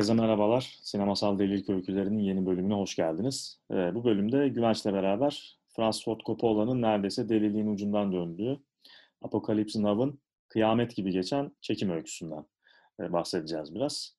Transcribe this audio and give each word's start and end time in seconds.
Herkese 0.00 0.14
merhabalar. 0.14 0.78
Sinemasal 0.82 1.38
Delilik 1.38 1.68
Öykülerinin 1.68 2.18
yeni 2.18 2.46
bölümüne 2.46 2.74
hoş 2.74 2.96
geldiniz. 2.96 3.60
Ee, 3.70 3.94
bu 3.94 4.04
bölümde 4.04 4.48
Güvenç'le 4.48 4.84
beraber 4.84 5.58
Francis 5.68 6.04
Ford 6.04 6.20
Coppola'nın 6.26 6.82
neredeyse 6.82 7.28
deliliğin 7.28 7.66
ucundan 7.66 8.12
döndüğü 8.12 8.60
Apocalypse 9.22 9.82
Now'ın 9.82 10.20
kıyamet 10.48 10.96
gibi 10.96 11.10
geçen 11.10 11.50
çekim 11.60 11.90
öyküsünden 11.90 12.44
e, 13.00 13.12
bahsedeceğiz 13.12 13.74
biraz. 13.74 14.16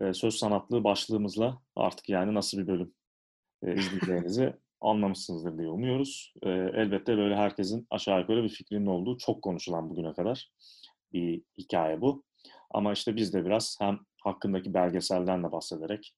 E, 0.00 0.14
söz 0.14 0.34
sanatlı 0.34 0.84
başlığımızla 0.84 1.58
artık 1.76 2.08
yani 2.08 2.34
nasıl 2.34 2.58
bir 2.58 2.66
bölüm 2.66 2.94
e, 3.62 3.74
izleyeceğinizi 3.74 4.52
anlamışsınızdır 4.80 5.58
diye 5.58 5.68
umuyoruz. 5.68 6.34
E, 6.42 6.50
elbette 6.50 7.16
böyle 7.16 7.36
herkesin 7.36 7.86
aşağı 7.90 8.20
yukarı 8.20 8.44
bir 8.44 8.48
fikrinin 8.48 8.86
olduğu 8.86 9.18
çok 9.18 9.42
konuşulan 9.42 9.90
bugüne 9.90 10.12
kadar 10.12 10.50
bir 11.12 11.42
hikaye 11.58 12.00
bu. 12.00 12.29
Ama 12.70 12.92
işte 12.92 13.16
biz 13.16 13.34
de 13.34 13.44
biraz 13.44 13.76
hem 13.80 13.98
hakkındaki 14.22 14.74
belgeselden 14.74 15.44
de 15.44 15.52
bahsederek 15.52 16.14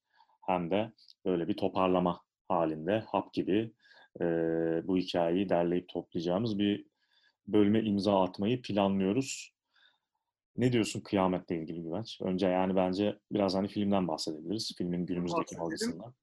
hem 0.47 0.71
de 0.71 0.93
böyle 1.25 1.49
bir 1.49 1.57
toparlama 1.57 2.21
halinde 2.49 3.05
hap 3.09 3.33
gibi 3.33 3.73
e, 4.21 4.25
bu 4.85 4.97
hikayeyi 4.97 5.49
derleyip 5.49 5.89
toplayacağımız 5.89 6.59
bir 6.59 6.87
bölüme 7.47 7.83
imza 7.83 8.23
atmayı 8.23 8.63
planlıyoruz. 8.63 9.55
Ne 10.57 10.73
diyorsun 10.73 11.01
kıyametle 11.01 11.57
ilgili 11.57 11.83
Güvenç? 11.83 12.21
Önce 12.21 12.47
yani 12.47 12.77
bence 12.77 13.19
biraz 13.33 13.55
hani 13.55 13.69
filmden 13.69 14.09
bahsedebiliriz. 14.09 14.75
Filmin 14.79 15.07
günümüzdeki 15.07 15.59
algısından. 15.59 16.15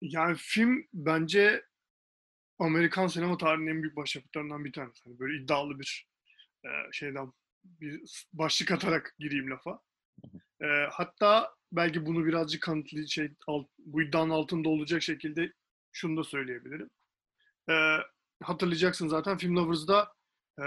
Yani 0.00 0.36
film 0.38 0.86
bence 0.92 1.62
Amerikan 2.58 3.06
sinema 3.06 3.36
tarihinin 3.36 3.70
en 3.70 3.82
büyük 3.82 3.96
başyapıtlarından 3.96 4.64
bir 4.64 4.72
tanesi. 4.72 5.04
Hani 5.04 5.18
böyle 5.18 5.42
iddialı 5.42 5.78
bir 5.78 6.08
e, 6.64 6.68
şeyden 6.92 7.32
bir 7.64 8.26
başlık 8.32 8.70
atarak 8.70 9.14
gireyim 9.18 9.50
lafa. 9.50 9.80
E, 10.62 10.66
hatta 10.90 11.54
belki 11.72 12.06
bunu 12.06 12.26
birazcık 12.26 12.62
kanıtlı 12.62 13.08
şey 13.08 13.30
alt, 13.46 13.66
bu 13.78 14.02
iddianın 14.02 14.30
altında 14.30 14.68
olacak 14.68 15.02
şekilde 15.02 15.52
şunu 15.92 16.16
da 16.16 16.24
söyleyebilirim. 16.24 16.90
E, 17.70 17.96
hatırlayacaksın 18.42 19.08
zaten 19.08 19.38
Film 19.38 19.56
Lovers'da 19.56 20.12
e, 20.58 20.64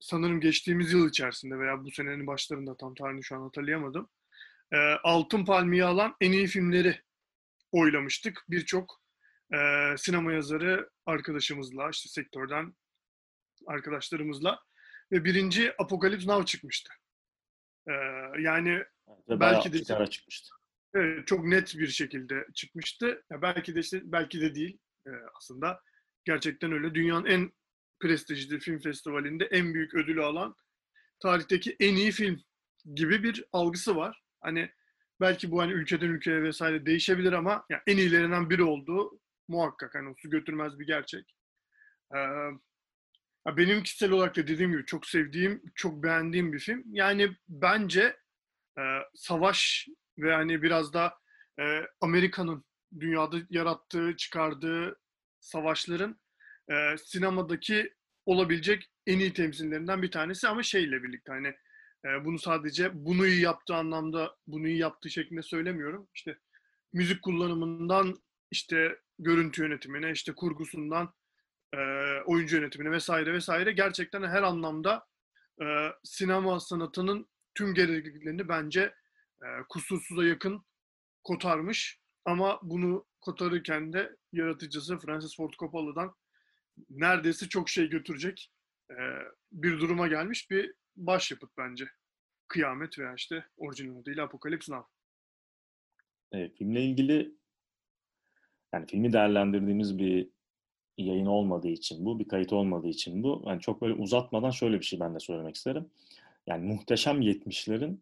sanırım 0.00 0.40
geçtiğimiz 0.40 0.92
yıl 0.92 1.08
içerisinde 1.08 1.58
veya 1.58 1.84
bu 1.84 1.90
senenin 1.90 2.26
başlarında 2.26 2.76
tam 2.76 2.94
tarihini 2.94 3.24
şu 3.24 3.36
an 3.36 3.40
hatırlayamadım. 3.40 4.08
E, 4.72 4.76
Altın 5.04 5.44
Palmiye 5.44 5.84
alan 5.84 6.16
en 6.20 6.32
iyi 6.32 6.46
filmleri 6.46 7.02
oylamıştık. 7.72 8.44
Birçok 8.48 9.00
e, 9.54 9.58
sinema 9.98 10.32
yazarı 10.32 10.90
arkadaşımızla, 11.06 11.90
işte 11.90 12.08
sektörden 12.08 12.74
arkadaşlarımızla 13.66 14.60
ve 15.14 15.24
birinci 15.24 15.72
Apocalypse 15.78 16.30
Now 16.30 16.46
çıkmıştı. 16.46 16.90
Ee, 17.88 17.92
yani 18.38 18.84
Ve 19.28 19.40
belki 19.40 19.72
de 19.72 19.78
işte, 19.78 20.06
çıkmıştı. 20.10 20.54
Evet, 20.94 21.26
çok 21.26 21.44
net 21.44 21.78
bir 21.78 21.86
şekilde 21.86 22.46
çıkmıştı. 22.54 23.24
Ya 23.30 23.42
belki 23.42 23.74
de 23.74 23.80
işte 23.80 24.00
belki 24.04 24.40
de 24.40 24.54
değil 24.54 24.78
e, 25.06 25.10
aslında. 25.36 25.80
Gerçekten 26.24 26.72
öyle. 26.72 26.94
Dünyanın 26.94 27.26
en 27.26 27.52
prestijli 28.00 28.58
film 28.60 28.78
festivalinde 28.78 29.44
en 29.44 29.74
büyük 29.74 29.94
ödülü 29.94 30.22
alan 30.22 30.56
tarihteki 31.20 31.76
en 31.80 31.96
iyi 31.96 32.12
film 32.12 32.40
gibi 32.94 33.22
bir 33.22 33.44
algısı 33.52 33.96
var. 33.96 34.22
Hani 34.40 34.70
belki 35.20 35.50
bu 35.50 35.60
hani 35.60 35.72
ülkeden 35.72 36.08
ülkeye 36.08 36.42
vesaire 36.42 36.86
değişebilir 36.86 37.32
ama 37.32 37.66
yani 37.70 37.82
en 37.86 37.96
iyilerinden 37.96 38.50
biri 38.50 38.62
olduğu 38.62 39.20
muhakkak. 39.48 39.94
Hani 39.94 40.14
su 40.18 40.30
götürmez 40.30 40.78
bir 40.78 40.86
gerçek. 40.86 41.36
Ee, 42.14 42.18
benim 43.46 43.82
kişisel 43.82 44.10
olarak 44.10 44.36
da 44.36 44.46
dediğim 44.46 44.72
gibi 44.72 44.84
çok 44.84 45.06
sevdiğim, 45.06 45.62
çok 45.74 46.02
beğendiğim 46.02 46.52
bir 46.52 46.58
film. 46.58 46.84
Yani 46.86 47.36
bence 47.48 48.16
e, 48.78 48.82
savaş 49.14 49.88
ve 50.18 50.34
hani 50.34 50.62
biraz 50.62 50.92
da 50.92 51.14
e, 51.60 51.62
Amerika'nın 52.00 52.64
dünyada 53.00 53.36
yarattığı, 53.50 54.16
çıkardığı 54.16 54.96
savaşların 55.40 56.20
e, 56.70 56.96
sinemadaki 56.98 57.94
olabilecek 58.26 58.90
en 59.06 59.18
iyi 59.18 59.32
temsillerinden 59.32 60.02
bir 60.02 60.10
tanesi 60.10 60.48
ama 60.48 60.62
şeyle 60.62 61.02
birlikte 61.02 61.32
hani 61.32 61.48
e, 62.04 62.24
bunu 62.24 62.38
sadece 62.38 62.90
bunu 62.94 63.26
iyi 63.26 63.40
yaptığı 63.40 63.74
anlamda 63.74 64.36
bunu 64.46 64.68
iyi 64.68 64.78
yaptığı 64.78 65.10
şeklinde 65.10 65.42
söylemiyorum. 65.42 66.08
İşte 66.14 66.38
müzik 66.92 67.22
kullanımından 67.22 68.14
işte 68.50 68.98
görüntü 69.18 69.62
yönetimine, 69.62 70.10
işte 70.10 70.32
kurgusundan 70.34 71.14
e, 71.74 71.78
oyuncu 72.26 72.56
yönetimine 72.56 72.90
vesaire 72.90 73.32
vesaire 73.32 73.72
gerçekten 73.72 74.22
her 74.22 74.42
anlamda 74.42 75.06
e, 75.62 75.66
sinema 76.04 76.60
sanatının 76.60 77.28
tüm 77.54 77.74
gerekliliklerini 77.74 78.48
bence 78.48 78.80
e, 79.42 79.46
kusursuza 79.68 80.24
yakın 80.24 80.64
kotarmış. 81.24 82.00
Ama 82.24 82.60
bunu 82.62 83.06
kotarırken 83.20 83.92
de 83.92 84.16
yaratıcısı 84.32 84.98
Francis 84.98 85.36
Ford 85.36 85.52
Coppola'dan 85.58 86.14
neredeyse 86.90 87.48
çok 87.48 87.68
şey 87.68 87.90
götürecek 87.90 88.52
e, 88.90 88.96
bir 89.52 89.80
duruma 89.80 90.08
gelmiş 90.08 90.50
bir 90.50 90.74
başyapıt 90.96 91.50
bence. 91.58 91.88
Kıyamet 92.48 92.98
veya 92.98 93.14
işte 93.14 93.46
orijinal 93.56 94.00
adıyla 94.00 94.24
Apocalypse 94.24 94.72
Now. 94.72 94.88
Evet, 96.32 96.56
filmle 96.58 96.84
ilgili 96.84 97.34
yani 98.72 98.86
filmi 98.86 99.12
değerlendirdiğimiz 99.12 99.98
bir 99.98 100.33
yayın 100.98 101.26
olmadığı 101.26 101.68
için 101.68 102.04
bu, 102.04 102.18
bir 102.18 102.28
kayıt 102.28 102.52
olmadığı 102.52 102.88
için 102.88 103.22
bu. 103.22 103.42
Yani 103.46 103.60
çok 103.60 103.82
böyle 103.82 103.94
uzatmadan 103.94 104.50
şöyle 104.50 104.80
bir 104.80 104.84
şey 104.84 105.00
ben 105.00 105.14
de 105.14 105.20
söylemek 105.20 105.56
isterim. 105.56 105.90
Yani 106.46 106.66
muhteşem 106.66 107.22
70'lerin 107.22 107.98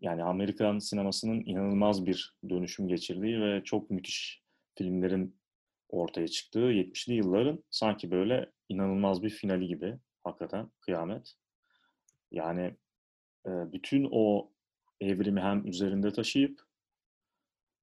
yani 0.00 0.24
Amerikan 0.24 0.78
sinemasının 0.78 1.42
inanılmaz 1.46 2.06
bir 2.06 2.34
dönüşüm 2.48 2.88
geçirdiği 2.88 3.40
ve 3.40 3.64
çok 3.64 3.90
müthiş 3.90 4.42
filmlerin 4.74 5.36
ortaya 5.88 6.28
çıktığı 6.28 6.72
70'li 6.72 7.14
yılların 7.14 7.64
sanki 7.70 8.10
böyle 8.10 8.50
inanılmaz 8.68 9.22
bir 9.22 9.30
finali 9.30 9.66
gibi 9.66 9.98
hakikaten 10.24 10.70
kıyamet. 10.80 11.34
Yani 12.30 12.76
e, 13.46 13.50
bütün 13.72 14.08
o 14.12 14.50
evrimi 15.00 15.40
hem 15.40 15.66
üzerinde 15.66 16.12
taşıyıp 16.12 16.60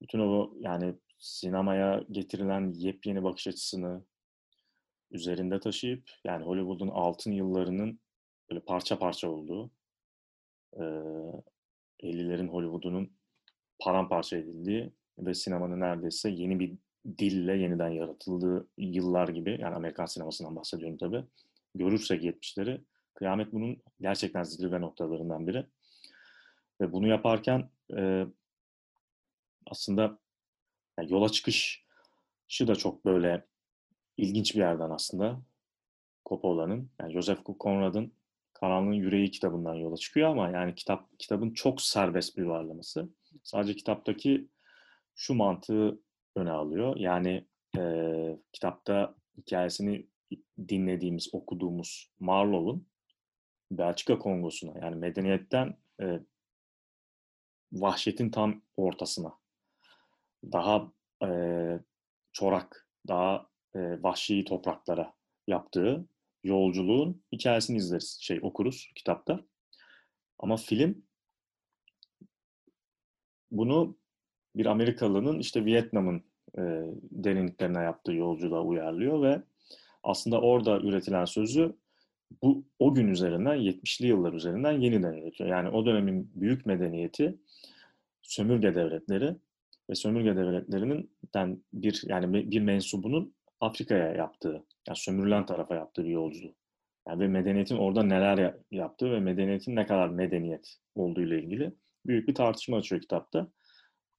bütün 0.01 0.19
o 0.19 0.53
yani 0.59 0.95
sinemaya 1.19 2.03
getirilen 2.11 2.73
yepyeni 2.73 3.23
bakış 3.23 3.47
açısını 3.47 4.03
üzerinde 5.11 5.59
taşıyıp 5.59 6.09
yani 6.23 6.45
Hollywood'un 6.45 6.87
altın 6.87 7.31
yıllarının 7.31 7.99
böyle 8.49 8.59
parça 8.59 8.99
parça 8.99 9.29
olduğu 9.29 9.71
e, 10.73 10.83
50'lerin 12.03 12.47
Hollywood'unun 12.47 13.11
paramparça 13.79 14.37
edildiği 14.37 14.91
ve 15.19 15.33
sinemanın 15.33 15.79
neredeyse 15.79 16.29
yeni 16.29 16.59
bir 16.59 16.77
dille 17.17 17.57
yeniden 17.57 17.89
yaratıldığı 17.89 18.67
yıllar 18.77 19.27
gibi 19.27 19.57
yani 19.61 19.75
Amerikan 19.75 20.05
sinemasından 20.05 20.55
bahsediyorum 20.55 20.97
tabi 20.97 21.23
görürsek 21.75 22.23
70'leri 22.23 22.81
kıyamet 23.13 23.53
bunun 23.53 23.81
gerçekten 24.01 24.43
zirve 24.43 24.81
noktalarından 24.81 25.47
biri. 25.47 25.65
Ve 26.81 26.91
bunu 26.91 27.07
yaparken 27.07 27.69
e, 27.97 28.25
aslında 29.67 30.17
yani 30.99 31.13
yola 31.13 31.29
çıkışı 31.29 32.67
da 32.67 32.75
çok 32.75 33.05
böyle 33.05 33.45
ilginç 34.17 34.55
bir 34.55 34.59
yerden 34.59 34.89
aslında 34.89 35.41
Coppola'nın. 36.25 36.89
Yani 36.99 37.13
Joseph 37.13 37.39
Conrad'ın 37.59 38.13
Karanlığın 38.53 38.91
Yüreği 38.91 39.31
kitabından 39.31 39.73
yola 39.73 39.97
çıkıyor 39.97 40.29
ama 40.29 40.49
yani 40.49 40.75
kitap 40.75 41.19
kitabın 41.19 41.53
çok 41.53 41.81
serbest 41.81 42.37
bir 42.37 42.43
varlaması. 42.43 43.09
Sadece 43.43 43.75
kitaptaki 43.75 44.47
şu 45.15 45.33
mantığı 45.33 45.99
öne 46.35 46.51
alıyor. 46.51 46.97
Yani 46.97 47.45
e, 47.77 48.37
kitapta 48.53 49.15
hikayesini 49.37 50.07
dinlediğimiz, 50.67 51.29
okuduğumuz 51.33 52.11
Marlow'un 52.19 52.87
Belçika 53.71 54.19
Kongosu'na 54.19 54.79
yani 54.85 54.95
medeniyetten 54.95 55.77
e, 56.01 56.19
vahşetin 57.73 58.29
tam 58.29 58.61
ortasına 58.77 59.33
daha 60.51 60.91
e, 61.23 61.29
çorak, 62.33 62.89
daha 63.07 63.47
e, 63.75 64.03
vahşi 64.03 64.45
topraklara 64.45 65.13
yaptığı 65.47 66.07
yolculuğun 66.43 67.23
hikayesini 67.31 67.77
izleriz, 67.77 68.17
şey 68.21 68.39
okuruz 68.41 68.91
kitapta. 68.95 69.39
Ama 70.39 70.57
film 70.57 71.05
bunu 73.51 73.97
bir 74.55 74.65
Amerikalının 74.65 75.39
işte 75.39 75.65
Vietnam'ın 75.65 76.23
e, 76.57 76.61
derinliklerine 77.11 77.81
yaptığı 77.81 78.13
yolculuğa 78.13 78.61
uyarlıyor 78.61 79.21
ve 79.21 79.41
aslında 80.03 80.41
orada 80.41 80.79
üretilen 80.79 81.25
sözü 81.25 81.75
bu 82.41 82.65
o 82.79 82.93
gün 82.93 83.07
üzerinden 83.07 83.57
70'li 83.57 84.07
yıllar 84.07 84.33
üzerinden 84.33 84.71
yeniden 84.71 85.13
üretiyor. 85.13 85.49
Yani 85.49 85.69
o 85.69 85.85
dönemin 85.85 86.31
büyük 86.35 86.65
medeniyeti 86.65 87.37
sömürge 88.21 88.75
devletleri 88.75 89.35
ve 89.89 89.95
sömürge 89.95 90.35
devletlerinin 90.35 91.11
bir 91.73 92.03
yani 92.05 92.51
bir 92.51 92.61
mensubunun 92.61 93.35
Afrika'ya 93.59 94.13
yaptığı, 94.13 94.65
yani 94.87 94.97
sömürülen 94.97 95.45
tarafa 95.45 95.75
yaptığı 95.75 96.03
bir 96.03 96.09
yolculuğu. 96.09 96.55
Yani 97.07 97.19
ve 97.19 97.27
medeniyetin 97.27 97.77
orada 97.77 98.03
neler 98.03 98.55
yaptığı 98.71 99.11
ve 99.11 99.19
medeniyetin 99.19 99.75
ne 99.75 99.85
kadar 99.85 100.09
medeniyet 100.09 100.77
olduğu 100.95 101.21
ile 101.21 101.43
ilgili 101.43 101.73
büyük 102.05 102.27
bir 102.27 102.35
tartışma 102.35 102.77
açıyor 102.77 103.01
kitapta. 103.01 103.51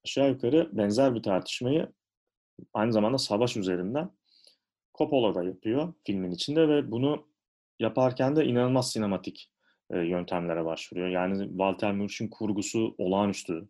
Aşağı 0.04 0.30
yukarı 0.30 0.70
benzer 0.72 1.14
bir 1.14 1.22
tartışmayı 1.22 1.92
aynı 2.74 2.92
zamanda 2.92 3.18
savaş 3.18 3.56
üzerinden 3.56 4.10
Coppola 4.98 5.34
da 5.34 5.44
yapıyor 5.44 5.94
filmin 6.06 6.30
içinde 6.30 6.68
ve 6.68 6.90
bunu 6.90 7.28
yaparken 7.80 8.36
de 8.36 8.44
inanılmaz 8.44 8.92
sinematik 8.92 9.50
e, 9.90 9.98
yöntemlere 9.98 10.64
başvuruyor. 10.64 11.08
Yani 11.08 11.48
Walter 11.48 11.92
Murch'un 11.92 12.28
kurgusu 12.28 12.94
olağanüstü. 12.98 13.68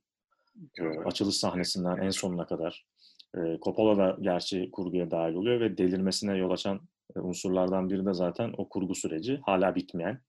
E, 0.81 0.85
açılış 0.85 1.37
sahnesinden 1.37 1.97
en 1.97 2.11
sonuna 2.11 2.47
kadar. 2.47 2.87
E, 3.35 3.41
Coppola 3.63 3.99
da 3.99 4.17
gerçi 4.21 4.71
kurguya 4.71 5.11
dahil 5.11 5.35
oluyor 5.35 5.61
ve 5.61 5.79
delirmesine 5.79 6.37
yol 6.37 6.51
açan 6.51 6.81
unsurlardan 7.15 7.91
biri 7.91 8.07
de 8.07 8.15
zaten 8.15 8.55
o 8.57 8.69
kurgu 8.69 8.95
süreci. 8.95 9.41
Hala 9.45 9.75
bitmeyen. 9.75 10.23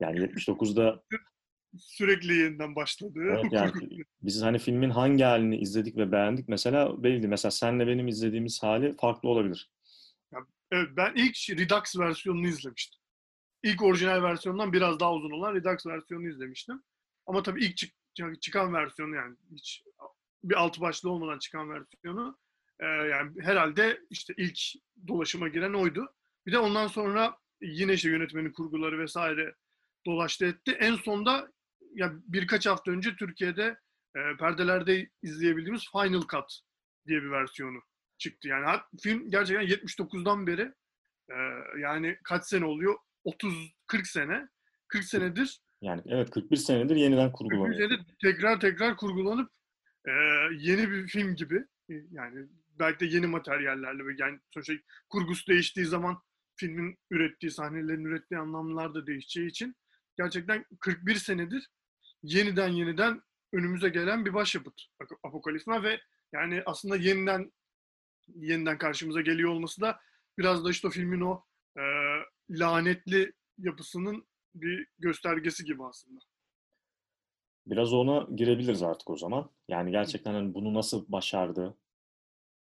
Yani 0.00 0.18
79'da 0.18 1.02
sürekli 1.78 2.34
yeniden 2.34 2.76
başladı. 2.76 3.20
Evet, 3.30 3.52
yani 3.52 3.72
biz 4.22 4.42
hani 4.42 4.58
filmin 4.58 4.90
hangi 4.90 5.24
halini 5.24 5.56
izledik 5.56 5.96
ve 5.96 6.12
beğendik 6.12 6.48
mesela 6.48 7.02
belli. 7.02 7.28
Mesela 7.28 7.50
senle 7.50 7.86
benim 7.86 8.08
izlediğimiz 8.08 8.62
hali 8.62 8.96
farklı 8.96 9.28
olabilir. 9.28 9.70
Evet, 10.72 10.88
ben 10.96 11.12
ilk 11.16 11.36
Redux 11.60 11.98
versiyonunu 11.98 12.46
izlemiştim. 12.46 13.00
İlk 13.62 13.82
orijinal 13.82 14.22
versiyondan 14.22 14.72
biraz 14.72 15.00
daha 15.00 15.14
uzun 15.14 15.30
olan 15.30 15.54
Redux 15.54 15.86
versiyonunu 15.86 16.28
izlemiştim. 16.28 16.82
Ama 17.26 17.42
tabii 17.42 17.64
ilk 17.64 17.76
çık 17.76 17.99
çıkan 18.40 18.74
versiyonu 18.74 19.14
yani 19.16 19.36
hiç 19.52 19.82
bir 20.44 20.54
altı 20.54 20.80
başlı 20.80 21.10
olmadan 21.10 21.38
çıkan 21.38 21.70
versiyonu 21.70 22.38
e, 22.80 22.86
yani 22.86 23.42
herhalde 23.42 24.00
işte 24.10 24.34
ilk 24.36 24.58
dolaşıma 25.08 25.48
giren 25.48 25.72
oydu. 25.72 26.14
Bir 26.46 26.52
de 26.52 26.58
ondan 26.58 26.86
sonra 26.86 27.38
yine 27.60 27.92
işte 27.92 28.10
yönetmenin 28.10 28.52
kurguları 28.52 28.98
vesaire 28.98 29.54
dolaştı 30.06 30.46
etti. 30.46 30.72
En 30.72 30.94
sonda 30.94 31.52
ya 31.94 32.12
birkaç 32.26 32.66
hafta 32.66 32.90
önce 32.90 33.16
Türkiye'de 33.16 33.78
e, 34.16 34.36
perdelerde 34.38 35.10
izleyebildiğimiz 35.22 35.84
Final 35.92 36.20
Cut 36.20 36.60
diye 37.06 37.22
bir 37.22 37.30
versiyonu 37.30 37.82
çıktı. 38.18 38.48
Yani 38.48 38.80
film 39.02 39.30
gerçekten 39.30 39.66
79'dan 39.66 40.46
beri 40.46 40.72
e, 41.30 41.36
yani 41.80 42.18
kaç 42.24 42.44
sene 42.44 42.64
oluyor? 42.64 42.98
30 43.24 43.72
40 43.86 44.06
sene. 44.06 44.48
40 44.88 45.04
senedir 45.04 45.60
yani 45.82 46.02
evet 46.06 46.30
41 46.30 46.56
senedir 46.56 46.96
yeniden 46.96 47.32
kurgulanıyor. 47.32 47.78
41 47.78 47.88
senedir 47.88 48.14
tekrar 48.22 48.60
tekrar 48.60 48.96
kurgulanıp 48.96 49.50
e, 50.08 50.12
yeni 50.58 50.90
bir 50.90 51.06
film 51.06 51.34
gibi 51.34 51.64
yani 52.10 52.46
belki 52.78 53.00
de 53.00 53.06
yeni 53.06 53.26
materyallerle 53.26 54.06
ve 54.06 54.14
yani 54.18 54.38
sonuçta 54.50 54.74
kurgusu 55.08 55.46
değiştiği 55.46 55.86
zaman 55.86 56.18
filmin 56.56 56.98
ürettiği 57.10 57.50
sahnelerin 57.50 58.04
ürettiği 58.04 58.40
anlamlar 58.40 58.94
da 58.94 59.06
değişeceği 59.06 59.48
için 59.48 59.76
gerçekten 60.18 60.64
41 60.80 61.14
senedir 61.14 61.70
yeniden 62.22 62.68
yeniden 62.68 63.22
önümüze 63.52 63.88
gelen 63.88 64.24
bir 64.24 64.34
başyapıt 64.34 64.82
Apokalipsma 65.22 65.82
ve 65.82 66.00
yani 66.32 66.62
aslında 66.66 66.96
yeniden 66.96 67.52
yeniden 68.36 68.78
karşımıza 68.78 69.20
geliyor 69.20 69.50
olması 69.50 69.80
da 69.80 70.00
biraz 70.38 70.64
da 70.64 70.70
işte 70.70 70.88
o 70.88 70.90
filmin 70.90 71.20
o 71.20 71.44
e, 71.78 71.82
lanetli 72.50 73.32
yapısının 73.58 74.29
bir 74.54 74.86
göstergesi 74.98 75.64
gibi 75.64 75.84
aslında. 75.84 76.20
Biraz 77.66 77.92
ona 77.92 78.26
girebiliriz 78.34 78.82
artık 78.82 79.10
o 79.10 79.16
zaman. 79.16 79.50
Yani 79.68 79.90
gerçekten 79.90 80.34
hani 80.34 80.54
bunu 80.54 80.74
nasıl 80.74 81.04
başardı 81.08 81.76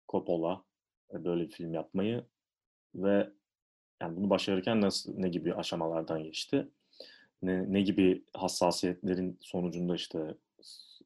Coppola 0.10 0.64
e, 1.14 1.24
böyle 1.26 1.44
bir 1.44 1.52
film 1.52 1.74
yapmayı 1.74 2.26
ve 2.96 3.30
yani 4.02 4.18
bunu 4.18 4.30
başarırken 4.30 4.82
nasıl 4.82 5.18
ne 5.18 5.30
gibi 5.30 5.54
aşamalardan 5.54 6.24
geçti? 6.24 6.68
Ne, 7.42 7.74
ne 7.74 7.82
gibi 7.82 8.24
hassasiyetlerin 8.34 9.38
sonucunda 9.42 9.96
işte 9.96 10.38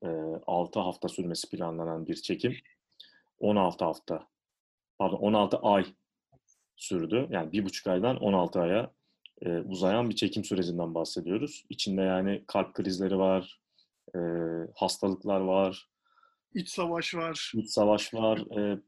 e, 0.04 0.08
6 0.48 0.80
hafta 0.80 1.08
sürmesi 1.08 1.50
planlanan 1.50 2.08
bir 2.08 2.16
çekim 2.16 2.58
16 3.40 3.86
hafta 3.86 4.28
pardon 4.98 5.18
16 5.18 5.58
ay 5.58 5.86
sürdü. 6.76 7.28
Yani 7.30 7.52
bir 7.52 7.66
buçuk 7.66 7.88
aydan 7.88 8.18
16 8.18 8.62
aya 8.62 8.92
e, 9.42 9.50
uzayan 9.60 10.10
bir 10.10 10.16
çekim 10.16 10.44
sürecinden 10.44 10.96
bahsediyoruz. 10.96 11.66
İçinde 11.70 12.02
yani 12.02 12.44
kalp 12.48 12.74
krizleri 12.74 13.18
var, 13.18 13.62
e, 14.16 14.20
hastalıklar 14.76 15.40
var. 15.40 15.90
İç 16.54 16.70
savaş 16.70 17.16
var. 17.16 17.52
İç 17.56 17.70
savaş 17.70 18.14
var. 18.14 18.40
E, 18.40 18.80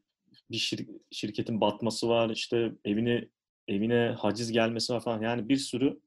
bir 0.50 0.58
şir- 0.58 1.00
şirketin 1.10 1.60
batması 1.60 2.08
var. 2.08 2.30
İşte 2.30 2.72
evine 2.84 3.28
evine 3.68 4.16
haciz 4.18 4.52
gelmesi 4.52 4.92
var 4.92 5.00
falan. 5.00 5.22
Yani 5.22 5.48
bir 5.48 5.56
sürü 5.56 6.00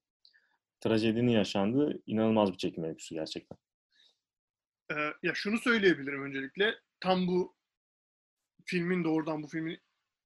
trajedinin 0.80 1.32
yaşandığı 1.32 2.02
inanılmaz 2.06 2.52
bir 2.52 2.58
çekim 2.58 2.84
öyküsü 2.84 3.16
gerçekten. 3.16 3.58
Ee, 4.92 4.96
ya 5.24 5.32
şunu 5.34 5.58
söyleyebilirim 5.58 6.24
öncelikle. 6.24 6.76
Tam 7.00 7.28
bu 7.28 7.56
filmin 8.66 9.04
doğrudan 9.04 9.44
bu 9.44 9.48
filmin 9.48 9.80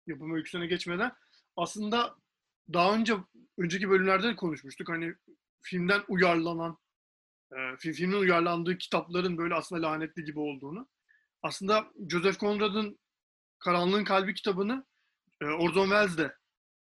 yapım 0.08 0.36
öyküsüne 0.36 0.68
geçmeden 0.68 1.12
aslında 1.56 2.16
daha 2.74 2.96
önce 2.96 3.14
önceki 3.58 3.90
bölümlerde 3.90 4.28
de 4.28 4.36
konuşmuştuk. 4.36 4.90
Hani 4.90 5.16
filmden 5.62 6.02
uyarlanan 6.08 6.78
e, 7.52 7.78
filmin 7.78 8.18
uyarlandığı 8.18 8.78
kitapların 8.78 9.38
böyle 9.38 9.54
aslında 9.54 9.88
lanetli 9.88 10.24
gibi 10.24 10.40
olduğunu. 10.40 10.88
Aslında 11.42 11.92
Joseph 12.10 12.40
Conrad'ın 12.40 13.00
Karanlığın 13.60 14.04
Kalbi 14.04 14.34
kitabını 14.34 14.86
e, 15.42 15.46
Orson 15.46 15.84
Welles 15.84 16.18
de 16.18 16.36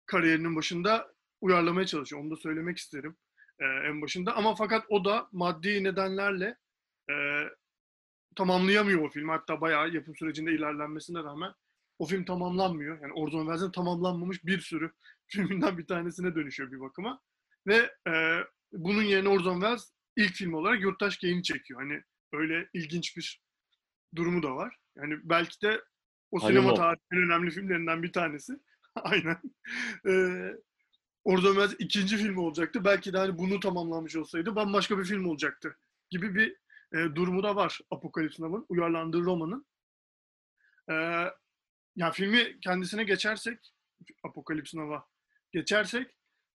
kariyerinin 0.06 0.56
başında 0.56 1.13
uyarlamaya 1.41 1.88
çalışıyor. 1.88 2.21
Onu 2.21 2.31
da 2.31 2.35
söylemek 2.35 2.77
isterim 2.77 3.18
e, 3.59 3.65
en 3.65 4.01
başında. 4.01 4.35
Ama 4.35 4.56
fakat 4.56 4.85
o 4.89 5.06
da 5.06 5.30
maddi 5.31 5.83
nedenlerle 5.83 6.57
e, 7.09 7.15
tamamlayamıyor 8.35 9.01
o 9.01 9.09
filmi. 9.09 9.31
Hatta 9.31 9.62
bayağı 9.62 9.89
yapım 9.89 10.15
sürecinde 10.15 10.51
ilerlenmesine 10.51 11.19
rağmen 11.19 11.53
o 12.00 12.06
film 12.06 12.25
tamamlanmıyor. 12.25 13.01
Yani 13.01 13.13
Orson 13.13 13.40
Welles'in 13.40 13.72
tamamlanmamış 13.72 14.45
bir 14.45 14.60
sürü 14.60 14.92
filminden 15.28 15.78
bir 15.78 15.88
tanesine 15.88 16.36
dönüşüyor 16.36 16.72
bir 16.72 16.80
bakıma. 16.80 17.22
Ve 17.68 17.92
e, 18.07 18.40
bunun 18.74 19.04
yerine 19.04 19.30
Orson 19.30 19.54
Welles 19.54 19.92
ilk 20.16 20.34
film 20.34 20.54
olarak 20.54 20.81
Yurttaş 20.81 21.18
Gain'i 21.18 21.44
çekiyor. 21.44 21.81
Hani 21.81 22.04
öyle 22.34 22.69
ilginç 22.74 23.18
bir 23.18 23.42
durumu 24.16 24.44
da 24.44 24.56
var. 24.56 24.78
Yani 24.98 25.19
belki 25.24 25.62
de 25.62 25.81
o 26.31 26.40
sinema 26.40 26.74
tarihinin 26.74 27.30
önemli 27.30 27.51
filmlerinden 27.51 28.04
bir 28.04 28.12
tanesi. 28.12 28.54
Aynen. 28.95 29.38
Ee, 30.07 30.54
Orson 31.23 31.54
Welles 31.54 31.76
ikinci 31.80 32.18
filmi 32.18 32.40
olacaktı. 32.40 32.85
Belki 32.85 33.14
de 33.14 33.18
hani 33.18 33.38
bunu 33.38 33.59
tamamlamış 33.59 34.16
olsaydı 34.16 34.56
bambaşka 34.56 34.97
bir 34.97 35.06
film 35.06 35.26
olacaktı 35.26 35.78
gibi 36.09 36.35
bir 36.35 36.56
e, 36.94 37.16
durumu 37.16 37.44
da 37.44 37.56
var 37.56 37.80
Apokalips 37.92 38.40
Now'ın 38.40 38.66
uyarlandığı 38.69 39.21
romanın. 39.21 39.66
E, 40.90 40.95
yani 41.95 42.14
filmi 42.14 42.59
kendisine 42.59 43.04
geçersek, 43.04 43.73
Apokalips 44.23 44.73
Now'a 44.73 45.06
geçersek, 45.52 46.12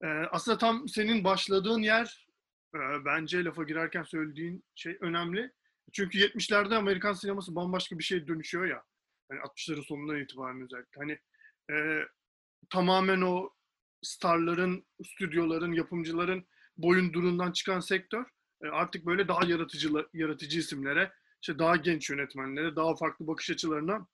e, 0.04 0.08
aslında 0.08 0.58
tam 0.58 0.88
senin 0.89 1.24
başladığın 1.24 1.82
yer 1.82 2.27
e, 2.75 2.80
bence 3.06 3.44
lafa 3.44 3.63
girerken 3.63 4.04
söylediğin 4.04 4.65
şey 4.75 4.98
önemli. 5.01 5.51
Çünkü 5.94 6.20
70'lerde 6.20 6.75
Amerikan 6.75 7.13
sineması 7.13 7.56
bambaşka 7.56 8.00
bir 8.00 8.04
şey 8.04 8.27
dönüşüyor 8.27 8.65
ya. 8.65 8.84
Yani 9.32 9.42
60'ların 9.42 9.86
sonundan 9.86 10.20
itibaren 10.20 10.62
özellikle. 10.62 11.00
Hani 11.00 11.20
e, 11.72 12.06
tamamen 12.70 13.22
o 13.22 13.50
starların, 14.01 14.86
stüdyoların, 15.06 15.72
yapımcıların 15.72 16.48
boyundurundan 16.77 17.51
çıkan 17.51 17.80
sektör 17.80 18.25
e, 18.63 18.68
artık 18.68 19.06
böyle 19.06 19.27
daha 19.27 19.46
yaratıcı 19.46 19.89
yaratıcı 20.13 20.60
isimlere, 20.60 21.12
işte 21.42 21.60
daha 21.60 21.75
genç 21.75 22.10
yönetmenlere, 22.10 22.75
daha 22.75 22.96
farklı 22.96 23.27
bakış 23.27 23.50
açılarına 23.50 24.08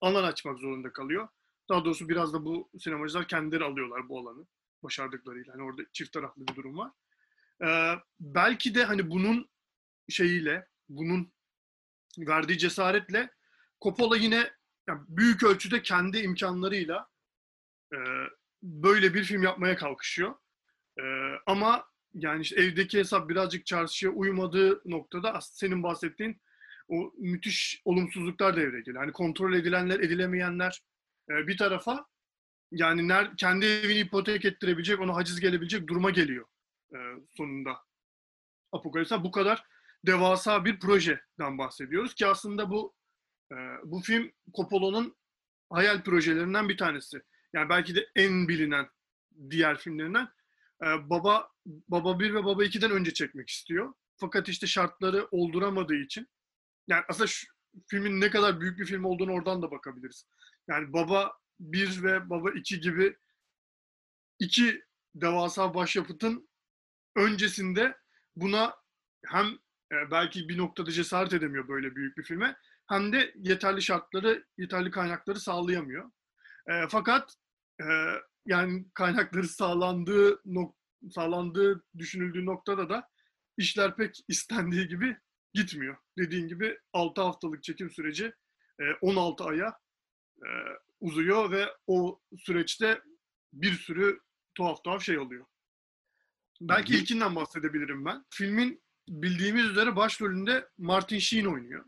alan 0.00 0.24
açmak 0.24 0.58
zorunda 0.58 0.92
kalıyor. 0.92 1.28
Daha 1.68 1.84
doğrusu 1.84 2.08
biraz 2.08 2.32
da 2.32 2.44
bu 2.44 2.70
sinemacılar 2.78 3.28
kendileri 3.28 3.64
alıyorlar 3.64 4.08
bu 4.08 4.20
alanı 4.20 4.46
başardıklarıyla. 4.82 5.54
Hani 5.54 5.62
orada 5.62 5.82
çift 5.92 6.12
taraflı 6.12 6.46
bir 6.46 6.56
durum 6.56 6.78
var. 6.78 6.90
Ee, 7.62 7.94
belki 8.20 8.74
de 8.74 8.84
hani 8.84 9.10
bunun 9.10 9.48
şeyiyle, 10.08 10.68
bunun 10.88 11.32
verdiği 12.18 12.58
cesaretle 12.58 13.30
Coppola 13.82 14.16
yine 14.16 14.50
yani 14.88 15.00
büyük 15.08 15.42
ölçüde 15.42 15.82
kendi 15.82 16.18
imkanlarıyla 16.18 17.08
e, 17.92 17.98
böyle 18.62 19.14
bir 19.14 19.24
film 19.24 19.42
yapmaya 19.42 19.76
kalkışıyor. 19.76 20.34
E, 20.98 21.04
ama 21.46 21.88
yani 22.14 22.42
işte 22.42 22.62
evdeki 22.62 22.98
hesap 22.98 23.28
birazcık 23.28 23.66
çarşıya 23.66 24.12
uymadığı 24.12 24.82
noktada 24.84 25.38
senin 25.40 25.82
bahsettiğin 25.82 26.40
o 26.88 27.12
müthiş 27.18 27.82
olumsuzluklar 27.84 28.56
devreye 28.56 28.80
geliyor. 28.80 29.02
Hani 29.02 29.12
kontrol 29.12 29.54
edilenler, 29.54 30.00
edilemeyenler 30.00 30.82
e, 31.30 31.46
bir 31.46 31.56
tarafa 31.56 32.06
yani 32.70 33.08
ner, 33.08 33.36
kendi 33.36 33.66
evini 33.66 33.98
ipotek 33.98 34.44
ettirebilecek, 34.44 35.00
ona 35.00 35.14
haciz 35.14 35.40
gelebilecek 35.40 35.88
duruma 35.88 36.10
geliyor 36.10 36.46
e, 36.94 36.98
sonunda. 37.36 37.76
Apokalips'ten 38.72 39.24
bu 39.24 39.30
kadar 39.30 39.64
devasa 40.06 40.64
bir 40.64 40.80
projeden 40.80 41.58
bahsediyoruz 41.58 42.14
ki 42.14 42.26
aslında 42.26 42.70
bu 42.70 42.94
e, 43.52 43.56
bu 43.84 44.00
film 44.00 44.32
Coppola'nın 44.56 45.16
hayal 45.70 46.02
projelerinden 46.02 46.68
bir 46.68 46.76
tanesi. 46.76 47.22
Yani 47.52 47.68
belki 47.68 47.94
de 47.94 48.08
en 48.16 48.48
bilinen 48.48 48.88
diğer 49.50 49.78
filmlerinden. 49.78 50.28
E, 50.82 50.86
Baba 51.10 51.48
Baba 51.66 52.18
1 52.20 52.34
ve 52.34 52.44
Baba 52.44 52.64
2'den 52.64 52.90
önce 52.90 53.14
çekmek 53.14 53.48
istiyor. 53.48 53.94
fakat 54.16 54.48
işte 54.48 54.66
şartları 54.66 55.28
olduramadığı 55.30 55.96
için 55.96 56.28
yani 56.88 57.04
aslında 57.08 57.26
şu 57.26 57.46
filmin 57.88 58.20
ne 58.20 58.30
kadar 58.30 58.60
büyük 58.60 58.78
bir 58.78 58.84
film 58.84 59.04
olduğunu 59.04 59.32
oradan 59.32 59.62
da 59.62 59.70
bakabiliriz. 59.70 60.26
Yani 60.68 60.92
Baba 60.92 61.32
1 61.60 62.02
ve 62.02 62.30
Baba 62.30 62.50
2 62.50 62.80
gibi 62.80 63.16
iki 64.38 64.84
devasa 65.14 65.74
başyapıtın 65.74 66.48
öncesinde 67.16 67.96
buna 68.36 68.74
hem 69.26 69.46
e, 69.92 70.10
belki 70.10 70.48
bir 70.48 70.58
noktada 70.58 70.90
cesaret 70.90 71.32
edemiyor 71.32 71.68
böyle 71.68 71.96
büyük 71.96 72.16
bir 72.18 72.22
filme 72.22 72.56
hem 72.88 73.12
de 73.12 73.34
yeterli 73.36 73.82
şartları, 73.82 74.44
yeterli 74.58 74.90
kaynakları 74.90 75.40
sağlayamıyor. 75.40 76.10
E, 76.70 76.88
fakat 76.88 77.34
e, 77.80 77.84
yani 78.46 78.86
kaynakları 78.94 79.48
sağlandığı 79.48 80.40
nok- 80.46 80.76
sağlandığı 81.10 81.84
düşünüldüğü 81.98 82.46
noktada 82.46 82.88
da 82.88 83.08
işler 83.58 83.96
pek 83.96 84.24
istendiği 84.28 84.88
gibi 84.88 85.16
gitmiyor. 85.54 85.96
Dediğin 86.18 86.48
gibi 86.48 86.78
6 86.92 87.22
haftalık 87.22 87.62
çekim 87.62 87.90
süreci 87.90 88.32
e, 88.80 88.84
16 89.00 89.44
aya 89.44 89.78
e, 90.42 90.48
uzuyor 91.00 91.50
ve 91.50 91.68
o 91.86 92.20
süreçte 92.38 93.02
bir 93.52 93.72
sürü 93.72 94.20
tuhaf 94.54 94.84
tuhaf 94.84 95.02
şey 95.02 95.18
oluyor. 95.18 95.46
Belki 96.60 96.92
Bir- 96.92 96.98
ilkinden 96.98 97.36
bahsedebilirim 97.36 98.04
ben. 98.04 98.24
Filmin 98.30 98.82
bildiğimiz 99.08 99.64
üzere 99.64 99.96
başrolünde 99.96 100.68
Martin 100.78 101.18
Sheen 101.18 101.44
oynuyor. 101.44 101.84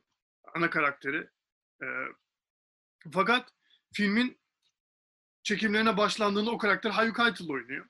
Ana 0.54 0.70
karakteri. 0.70 1.28
E, 1.82 1.87
fakat 3.12 3.52
filmin 3.92 4.40
çekimlerine 5.42 5.97
başlandığında 5.97 6.50
o 6.50 6.58
karakter 6.58 6.90
Harvey 6.90 7.12
Keitel 7.12 7.50
oynuyor. 7.50 7.87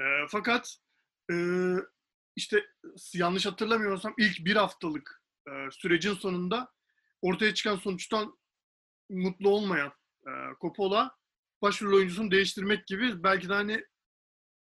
E, 0.00 0.04
fakat 0.28 0.76
e, 1.32 1.34
işte 2.36 2.66
yanlış 3.14 3.46
hatırlamıyorsam 3.46 4.14
ilk 4.18 4.44
bir 4.44 4.56
haftalık 4.56 5.22
e, 5.48 5.70
sürecin 5.70 6.14
sonunda 6.14 6.68
ortaya 7.22 7.54
çıkan 7.54 7.76
sonuçtan 7.76 8.38
mutlu 9.10 9.48
olmayan 9.48 9.92
e, 10.26 10.30
Coppola 10.60 11.16
başrol 11.62 11.96
oyuncusunu 11.96 12.30
değiştirmek 12.30 12.86
gibi 12.86 13.22
belki 13.22 13.48
de 13.48 13.52
hani 13.54 13.84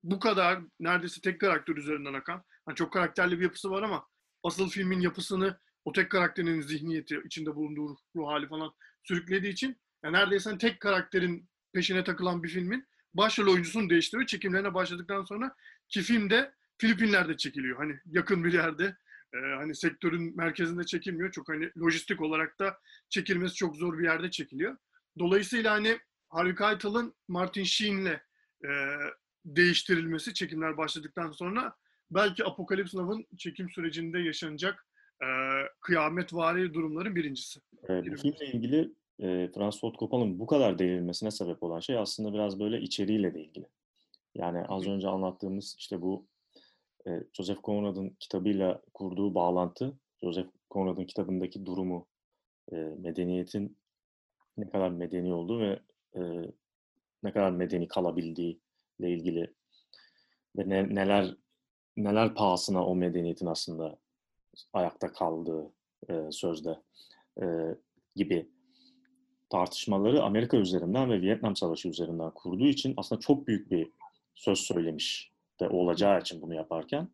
bu 0.04 0.20
kadar 0.20 0.60
neredeyse 0.80 1.22
tek 1.22 1.42
karakter 1.42 1.76
üzerinden 1.76 2.14
akan 2.14 2.44
hani 2.66 2.76
çok 2.76 2.94
karakterli 2.94 3.40
bir 3.40 3.44
yapısı 3.44 3.70
var 3.72 3.84
ama 3.84 4.08
asıl 4.44 4.70
filmin 4.70 5.00
yapısını 5.00 5.60
o 5.86 5.92
tek 5.92 6.12
karakterin 6.12 6.62
zihniyeti 6.62 7.22
içinde 7.26 7.56
bulunduğu 7.56 7.98
ruh 8.16 8.28
hali 8.28 8.48
falan 8.48 8.72
sürüklediği 9.04 9.54
için 9.54 9.82
yani 10.04 10.14
neredeyse 10.14 10.50
hani 10.50 10.60
tek 10.60 10.80
karakterin 10.80 11.50
peşine 11.74 12.04
takılan 12.04 12.44
bir 12.44 12.50
filmin 12.50 12.88
başrol 13.14 13.54
oyuncusunu 13.54 13.90
değiştiriyor. 13.90 14.28
Çekimlerine 14.28 14.74
başladıktan 14.74 15.24
sonra 15.24 15.56
ki 15.90 16.02
film 16.02 16.30
de 16.30 16.54
Filipinler'de 16.78 17.38
çekiliyor. 17.38 17.78
Hani 17.78 18.00
yakın 18.06 18.44
bir 18.44 18.54
yerde 18.54 18.98
e, 19.34 19.38
hani 19.38 19.76
sektörün 19.76 20.38
merkezinde 20.38 20.84
çekilmiyor. 20.84 21.32
Çok 21.32 21.50
hani 21.50 21.70
lojistik 21.78 22.22
olarak 22.22 22.60
da 22.60 22.78
çekilmesi 23.10 23.56
çok 23.56 23.76
zor 23.76 24.00
bir 24.00 24.04
yerde 24.04 24.32
çekiliyor. 24.32 24.78
Dolayısıyla 25.20 25.72
hani 25.72 26.00
Harvey 26.30 26.56
Keitel'ın 26.56 27.14
Martin 27.28 27.64
Sheen'le 27.64 28.20
e, 28.66 28.70
değiştirilmesi 29.46 30.34
çekimler 30.34 30.78
başladıktan 30.78 31.32
sonra 31.32 31.76
belki 32.12 32.46
Apocalypse 32.46 32.98
Now'ın 32.98 33.26
çekim 33.38 33.70
sürecinde 33.70 34.20
yaşanacak 34.20 34.88
e, 35.22 35.28
kıyametvari 35.82 36.74
durumların 36.74 37.16
birincisi. 37.16 37.60
Bu 37.90 38.16
filmle 38.16 38.48
ilgili 38.54 38.94
e, 39.20 39.50
Francis 39.56 39.82
Ford 39.82 39.96
Coppola'nın 39.96 40.40
bu 40.40 40.48
kadar 40.48 40.80
değinilmesine 40.80 41.32
sebep 41.32 41.64
olan 41.64 41.80
şey 41.80 41.98
aslında 41.98 42.34
biraz 42.34 42.60
böyle 42.60 42.82
içeriğiyle 42.82 43.34
de 43.34 43.44
ilgili. 43.44 43.66
Yani 44.36 44.66
az 44.68 44.88
önce 44.88 45.08
anlattığımız 45.08 45.76
işte 45.80 46.02
bu 46.02 46.28
Joseph 47.34 47.64
Conrad'ın 47.64 48.10
kitabıyla 48.20 48.82
kurduğu 48.94 49.36
bağlantı, 49.36 50.00
Joseph 50.24 50.50
Conrad'ın 50.72 51.06
kitabındaki 51.06 51.66
durumu, 51.66 52.08
medeniyetin 52.98 53.78
ne 54.58 54.70
kadar 54.70 54.90
medeni 54.90 55.34
olduğu 55.34 55.60
ve 55.60 55.80
ne 57.24 57.32
kadar 57.32 57.52
medeni 57.52 57.88
kalabildiği 57.88 58.60
ile 59.00 59.14
ilgili 59.14 59.54
ve 60.58 60.70
ne, 60.70 60.96
neler 60.96 61.36
neler 61.98 62.36
pahasına 62.36 62.86
o 62.86 62.96
medeniyetin 62.96 63.46
aslında 63.46 63.98
ayakta 64.74 65.14
kaldığı 65.14 65.72
e, 66.10 66.32
sözde 66.32 66.82
e, 67.42 67.46
gibi 68.16 68.50
tartışmaları 69.50 70.24
Amerika 70.24 70.58
üzerinden 70.58 71.10
ve 71.12 71.22
Vietnam 71.22 71.56
Savaşı 71.56 71.90
üzerinden 71.90 72.32
kurduğu 72.32 72.68
için 72.68 72.94
aslında 72.98 73.22
çok 73.22 73.48
büyük 73.48 73.72
bir 73.72 73.92
söz 74.36 74.60
söylemiş 74.60 75.33
de 75.60 75.70
olacağı 75.70 76.22
için 76.22 76.42
bunu 76.42 76.54
yaparken 76.56 77.10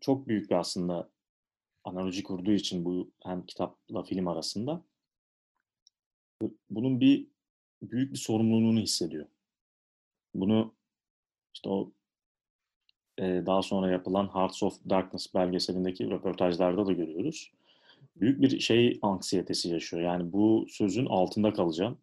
çok 0.00 0.28
büyük 0.28 0.50
bir 0.50 0.56
aslında 0.56 1.10
analoji 1.84 2.22
kurduğu 2.22 2.52
için 2.52 2.84
bu 2.84 3.10
hem 3.24 3.46
kitapla 3.46 4.02
film 4.02 4.28
arasında 4.28 4.82
bu- 6.42 6.56
bunun 6.70 7.00
bir 7.00 7.26
büyük 7.82 8.12
bir 8.12 8.18
sorumluluğunu 8.18 8.80
hissediyor. 8.80 9.26
Bunu 10.34 10.74
işte 11.54 11.68
o 11.68 11.92
e, 13.18 13.42
daha 13.46 13.62
sonra 13.62 13.90
yapılan 13.90 14.34
Hearts 14.34 14.62
of 14.62 14.78
Darkness 14.90 15.34
belgeselindeki 15.34 16.10
röportajlarda 16.10 16.86
da 16.86 16.92
görüyoruz. 16.92 17.52
Büyük 18.16 18.42
bir 18.42 18.60
şey 18.60 18.98
anksiyetesi 19.02 19.68
yaşıyor. 19.70 20.02
Yani 20.02 20.32
bu 20.32 20.66
sözün 20.70 21.06
altında 21.06 21.52
kalacağım. 21.52 21.98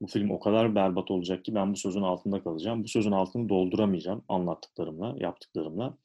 Bu 0.00 0.06
film 0.06 0.30
o 0.30 0.40
kadar 0.40 0.74
berbat 0.74 1.10
olacak 1.10 1.44
ki 1.44 1.54
ben 1.54 1.72
bu 1.72 1.76
sözün 1.76 2.02
altında 2.02 2.42
kalacağım. 2.42 2.84
Bu 2.84 2.88
sözün 2.88 3.12
altını 3.12 3.48
dolduramayacağım 3.48 4.24
anlattıklarımla, 4.28 5.16
yaptıklarımla 5.18 5.98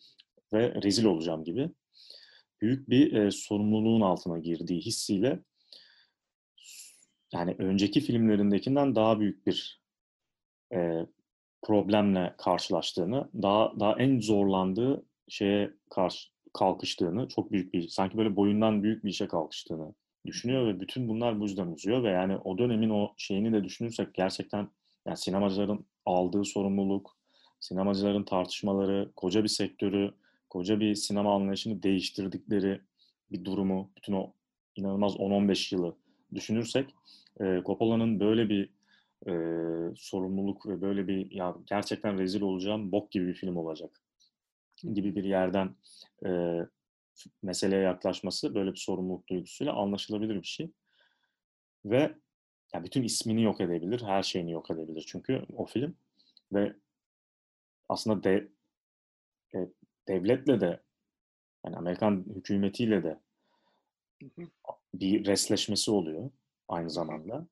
ve 0.53 0.81
rezil 0.83 1.05
olacağım 1.05 1.43
gibi. 1.43 1.69
Büyük 2.61 2.89
bir 2.89 3.13
e, 3.13 3.31
sorumluluğun 3.31 4.01
altına 4.01 4.39
girdiği 4.39 4.81
hissiyle 4.81 5.39
yani 7.33 7.55
önceki 7.57 8.01
filmlerindekinden 8.01 8.95
daha 8.95 9.19
büyük 9.19 9.47
bir 9.47 9.81
e, 10.73 11.05
problemle 11.61 12.35
karşılaştığını, 12.37 13.29
daha 13.41 13.79
daha 13.79 13.99
en 13.99 14.19
zorlandığı 14.19 15.05
şeye 15.27 15.73
karşı 15.89 16.29
kalkıştığını, 16.53 17.27
çok 17.27 17.51
büyük 17.51 17.73
bir, 17.73 17.87
sanki 17.87 18.17
böyle 18.17 18.35
boyundan 18.35 18.83
büyük 18.83 19.03
bir 19.03 19.09
işe 19.09 19.27
kalkıştığını 19.27 19.93
düşünüyor 20.25 20.67
ve 20.67 20.79
bütün 20.79 21.07
bunlar 21.07 21.39
bu 21.39 21.43
yüzden 21.43 21.67
uzuyor 21.67 22.03
ve 22.03 22.09
yani 22.09 22.37
o 22.37 22.57
dönemin 22.57 22.89
o 22.89 23.13
şeyini 23.17 23.53
de 23.53 23.63
düşünürsek 23.63 24.13
gerçekten 24.13 24.69
yani 25.07 25.17
sinemacıların 25.17 25.85
aldığı 26.05 26.45
sorumluluk, 26.45 27.17
sinemacıların 27.59 28.23
tartışmaları, 28.23 29.11
koca 29.15 29.43
bir 29.43 29.49
sektörü, 29.49 30.13
koca 30.49 30.79
bir 30.79 30.95
sinema 30.95 31.35
anlayışını 31.35 31.83
değiştirdikleri 31.83 32.81
bir 33.31 33.45
durumu, 33.45 33.91
bütün 33.97 34.13
o 34.13 34.33
inanılmaz 34.75 35.15
10-15 35.15 35.75
yılı 35.75 35.95
düşünürsek 36.33 36.95
e, 37.41 37.61
Coppola'nın 37.65 38.19
böyle 38.19 38.49
bir 38.49 38.69
e, 39.27 39.33
sorumluluk 39.95 40.67
ve 40.67 40.81
böyle 40.81 41.07
bir 41.07 41.31
ya 41.31 41.55
gerçekten 41.65 42.19
rezil 42.19 42.41
olacağım 42.41 42.91
bok 42.91 43.11
gibi 43.11 43.27
bir 43.27 43.33
film 43.33 43.57
olacak 43.57 44.01
gibi 44.93 45.15
bir 45.15 45.23
yerden 45.23 45.75
e, 46.25 46.59
meseleye 47.41 47.81
yaklaşması 47.81 48.55
böyle 48.55 48.71
bir 48.71 48.79
sorumluluk 48.79 49.27
duygusuyla 49.27 49.73
anlaşılabilir 49.73 50.35
bir 50.35 50.47
şey. 50.47 50.71
Ve 51.85 52.15
ya 52.73 52.83
bütün 52.83 53.03
ismini 53.03 53.43
yok 53.43 53.61
edebilir, 53.61 54.01
her 54.01 54.23
şeyini 54.23 54.51
yok 54.51 54.71
edebilir 54.71 55.05
çünkü 55.07 55.45
o 55.53 55.65
film 55.65 55.97
ve 56.53 56.75
aslında 57.89 58.23
de, 58.23 58.47
e, 59.55 59.57
devletle 60.07 60.61
de 60.61 60.83
yani 61.65 61.77
Amerikan 61.77 62.25
hükümetiyle 62.35 63.03
de 63.03 63.19
bir 64.93 65.25
resleşmesi 65.25 65.91
oluyor 65.91 66.31
aynı 66.67 66.89
zamanda 66.89 67.47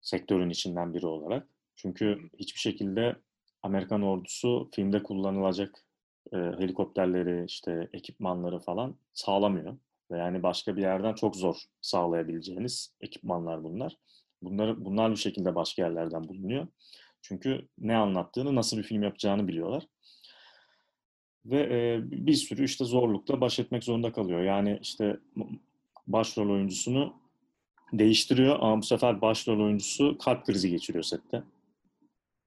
sektörün 0.00 0.50
içinden 0.50 0.94
biri 0.94 1.06
olarak. 1.06 1.48
Çünkü 1.76 2.30
hiçbir 2.38 2.60
şekilde 2.60 3.16
Amerikan 3.62 4.02
ordusu 4.02 4.70
filmde 4.74 5.02
kullanılacak 5.02 5.84
e, 6.32 6.36
helikopterleri, 6.36 7.44
işte 7.44 7.88
ekipmanları 7.92 8.58
falan 8.58 8.96
sağlamıyor. 9.12 9.76
Ve 10.10 10.18
yani 10.18 10.42
başka 10.42 10.76
bir 10.76 10.82
yerden 10.82 11.14
çok 11.14 11.36
zor 11.36 11.56
sağlayabileceğiniz 11.80 12.94
ekipmanlar 13.00 13.64
bunlar. 13.64 13.96
Bunları 14.42 14.84
bunlar 14.84 15.10
bir 15.10 15.16
şekilde 15.16 15.54
başka 15.54 15.82
yerlerden 15.82 16.28
bulunuyor. 16.28 16.66
Çünkü 17.22 17.68
ne 17.78 17.96
anlattığını, 17.96 18.54
nasıl 18.54 18.78
bir 18.78 18.82
film 18.82 19.02
yapacağını 19.02 19.48
biliyorlar. 19.48 19.86
Ve 21.46 21.60
e, 21.60 22.00
bir 22.10 22.34
sürü 22.34 22.64
işte 22.64 22.84
zorlukla 22.84 23.40
baş 23.40 23.58
etmek 23.58 23.84
zorunda 23.84 24.12
kalıyor. 24.12 24.42
Yani 24.42 24.78
işte 24.82 25.20
başrol 26.06 26.50
oyuncusunu 26.50 27.14
değiştiriyor 27.92 28.56
ama 28.60 28.78
bu 28.78 28.82
sefer 28.82 29.20
başrol 29.20 29.64
oyuncusu 29.64 30.18
kalp 30.18 30.46
krizi 30.46 30.70
geçiriyor 30.70 31.04
sette. 31.04 31.42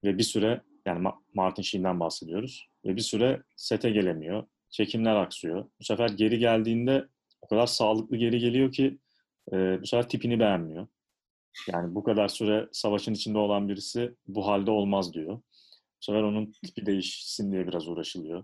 Ve 0.03 0.17
bir 0.17 0.23
süre 0.23 0.61
yani 0.85 1.07
Martin 1.33 1.63
Sheen'den 1.63 1.99
bahsediyoruz. 1.99 2.67
Ve 2.85 2.95
bir 2.95 3.01
süre 3.01 3.43
sete 3.55 3.89
gelemiyor. 3.89 4.47
Çekimler 4.69 5.15
aksıyor. 5.15 5.69
Bu 5.79 5.83
sefer 5.83 6.09
geri 6.09 6.39
geldiğinde 6.39 7.07
o 7.41 7.47
kadar 7.47 7.67
sağlıklı 7.67 8.17
geri 8.17 8.39
geliyor 8.39 8.71
ki 8.71 8.97
e, 9.53 9.81
bu 9.81 9.87
sefer 9.87 10.09
tipini 10.09 10.39
beğenmiyor. 10.39 10.87
Yani 11.71 11.95
bu 11.95 12.03
kadar 12.03 12.27
süre 12.27 12.69
savaşın 12.71 13.13
içinde 13.13 13.37
olan 13.37 13.69
birisi 13.69 14.15
bu 14.27 14.47
halde 14.47 14.71
olmaz 14.71 15.13
diyor. 15.13 15.37
Bu 15.37 16.05
sefer 16.05 16.21
onun 16.21 16.51
tipi 16.51 16.85
değişsin 16.85 17.51
diye 17.51 17.67
biraz 17.67 17.87
uğraşılıyor. 17.87 18.43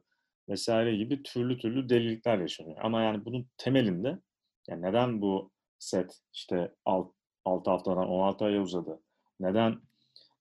vesaire 0.49 0.95
gibi 0.95 1.23
türlü 1.23 1.57
türlü 1.57 1.89
delilikler 1.89 2.37
yaşanıyor. 2.37 2.77
Ama 2.81 3.01
yani 3.01 3.25
bunun 3.25 3.47
temelinde 3.57 4.19
yani 4.67 4.81
neden 4.81 5.21
bu 5.21 5.51
set 5.79 6.19
işte 6.33 6.71
6 6.85 7.71
haftadan 7.71 8.07
16 8.07 8.45
aya 8.45 8.61
uzadı? 8.61 9.01
Neden 9.39 9.81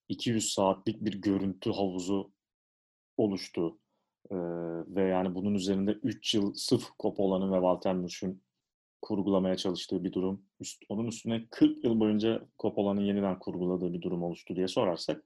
200 0.09 0.53
saatlik 0.53 1.05
bir 1.05 1.21
görüntü 1.21 1.71
havuzu 1.73 2.33
oluştu? 3.17 3.79
Ee, 4.31 4.37
ve 4.87 5.03
yani 5.03 5.35
bunun 5.35 5.55
üzerinde 5.55 5.91
3 5.93 6.35
yıl 6.35 6.55
sırf 6.55 6.85
Coppola'nın 6.99 7.53
ve 7.53 7.57
Walter 7.57 7.95
Murch'un 7.95 8.43
kurgulamaya 9.03 9.57
çalıştığı 9.57 10.05
bir 10.05 10.13
durum. 10.13 10.43
Üst, 10.61 10.85
onun 10.89 11.07
üstüne 11.07 11.47
40 11.51 11.85
yıl 11.85 12.01
boyunca 12.01 12.49
Coppola'nın 12.59 13.01
yeniden 13.01 13.39
kurguladığı 13.39 13.93
bir 13.93 14.03
durum 14.03 14.23
oluştu 14.23 14.57
diye 14.57 14.69
sorarsak 14.69 15.25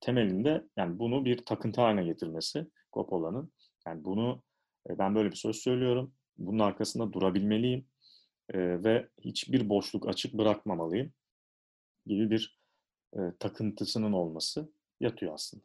temelinde 0.00 0.64
yani 0.76 0.98
bunu 0.98 1.24
bir 1.24 1.36
takıntı 1.36 1.80
haline 1.80 2.04
getirmesi 2.04 2.66
Coppola'nın. 2.92 3.52
Yani 3.86 4.04
bunu 4.04 4.42
e, 4.90 4.98
ben 4.98 5.14
böyle 5.14 5.30
bir 5.30 5.36
söz 5.36 5.56
söylüyorum. 5.56 6.14
Bunun 6.38 6.58
arkasında 6.58 7.12
durabilmeliyim 7.12 7.86
ve 8.54 9.08
hiçbir 9.20 9.68
boşluk 9.68 10.08
açık 10.08 10.34
bırakmamalıyım 10.34 11.12
gibi 12.06 12.30
bir 12.30 12.59
e, 13.14 13.20
takıntısının 13.40 14.12
olması 14.12 14.72
yatıyor 15.00 15.34
aslında. 15.34 15.64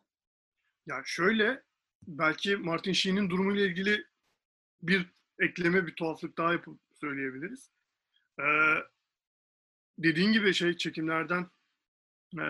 Ya 0.86 1.02
şöyle 1.06 1.64
belki 2.08 2.56
Martin 2.56 2.94
Sheen'in 2.94 3.30
durumuyla 3.30 3.66
ilgili 3.66 4.06
bir 4.82 5.14
ekleme, 5.40 5.88
bir 5.88 5.96
tuhaflık 5.96 6.38
daha 6.38 6.54
yapıp 6.54 6.80
söyleyebiliriz. 6.94 7.72
Ee, 8.40 8.44
dediğin 9.98 10.32
gibi 10.32 10.54
şey 10.54 10.78
çekimlerden 10.78 11.50
e, 12.40 12.44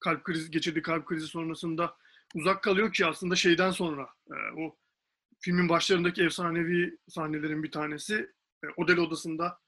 kalp 0.00 0.24
krizi 0.24 0.50
geçirdiği 0.50 0.82
kalp 0.82 1.06
krizi 1.06 1.26
sonrasında 1.26 1.96
uzak 2.34 2.62
kalıyor 2.62 2.92
ki 2.92 3.06
aslında 3.06 3.36
şeyden 3.36 3.70
sonra 3.70 4.08
e, 4.30 4.34
o 4.60 4.76
filmin 5.40 5.68
başlarındaki 5.68 6.24
efsanevi 6.24 6.98
sahnelerin 7.08 7.62
bir 7.62 7.70
tanesi 7.70 8.32
e, 8.64 8.66
Odel 8.76 8.98
odasında 8.98 9.60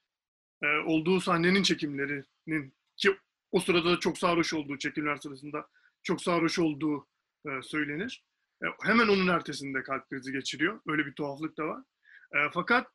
e, 0.63 0.67
olduğu 0.67 1.21
sahnenin 1.21 1.63
çekimlerinin 1.63 2.73
ki 2.97 3.17
o 3.51 3.59
sırada 3.59 3.91
da 3.91 3.99
çok 3.99 4.17
sarhoş 4.17 4.53
olduğu 4.53 4.77
çekimler 4.77 5.15
sırasında 5.15 5.67
çok 6.03 6.21
sarhoş 6.21 6.59
olduğu 6.59 7.07
e, 7.45 7.49
söylenir. 7.61 8.23
E, 8.63 8.65
hemen 8.83 9.07
onun 9.07 9.27
ertesinde 9.27 9.83
kalp 9.83 10.09
krizi 10.09 10.31
geçiriyor. 10.31 10.81
Öyle 10.87 11.05
bir 11.05 11.13
tuhaflık 11.13 11.57
da 11.57 11.67
var. 11.67 11.83
E, 12.33 12.37
fakat 12.53 12.87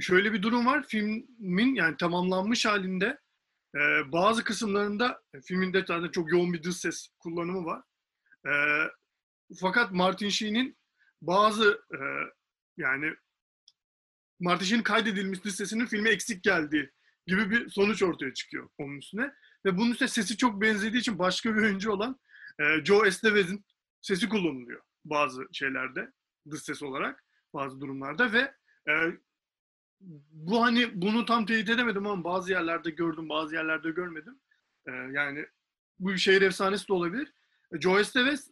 şöyle 0.00 0.32
bir 0.32 0.42
durum 0.42 0.66
var. 0.66 0.84
Filmin 0.88 1.74
yani 1.74 1.96
tamamlanmış 1.96 2.66
halinde 2.66 3.18
e, 3.74 3.80
bazı 4.12 4.44
kısımlarında 4.44 5.22
e, 5.34 5.40
filmin 5.40 5.72
detayında 5.72 6.10
çok 6.10 6.32
yoğun 6.32 6.52
bir 6.52 6.62
dış 6.62 6.76
ses 6.76 7.08
kullanımı 7.18 7.64
var. 7.64 7.82
E, 8.46 8.52
fakat 9.60 9.92
Martin 9.92 10.28
Sheen'in 10.28 10.76
bazı 11.22 11.82
e, 11.94 11.98
yani 12.76 13.14
Martin 14.40 14.64
Sheen'in 14.64 14.82
kaydedilmiş 14.82 15.44
dış 15.44 15.54
sesinin 15.54 15.86
filme 15.86 16.10
eksik 16.10 16.42
geldiği 16.42 16.90
gibi 17.26 17.50
bir 17.50 17.70
sonuç 17.70 18.02
ortaya 18.02 18.34
çıkıyor 18.34 18.68
onun 18.78 18.98
üstüne. 18.98 19.32
Ve 19.64 19.76
bunun 19.76 19.90
üstüne 19.90 20.08
sesi 20.08 20.36
çok 20.36 20.60
benzediği 20.60 21.00
için 21.00 21.18
başka 21.18 21.56
bir 21.56 21.62
oyuncu 21.62 21.92
olan 21.92 22.20
e, 22.58 22.84
Joe 22.84 23.06
Estevez'in 23.06 23.64
sesi 24.00 24.28
kullanılıyor 24.28 24.82
bazı 25.04 25.42
şeylerde 25.52 26.12
dış 26.50 26.62
ses 26.62 26.82
olarak 26.82 27.24
bazı 27.54 27.80
durumlarda 27.80 28.32
ve 28.32 28.54
e, 28.88 28.92
bu 30.30 30.62
hani 30.62 31.02
bunu 31.02 31.24
tam 31.24 31.46
teyit 31.46 31.68
edemedim 31.68 32.06
ama 32.06 32.24
bazı 32.24 32.52
yerlerde 32.52 32.90
gördüm 32.90 33.28
bazı 33.28 33.54
yerlerde 33.54 33.90
görmedim. 33.90 34.40
E, 34.86 34.90
yani 34.92 35.46
bu 35.98 36.08
bir 36.08 36.18
şehir 36.18 36.42
efsanesi 36.42 36.88
de 36.88 36.92
olabilir. 36.92 37.32
E, 37.74 37.80
Joe 37.80 38.00
Estevez 38.00 38.50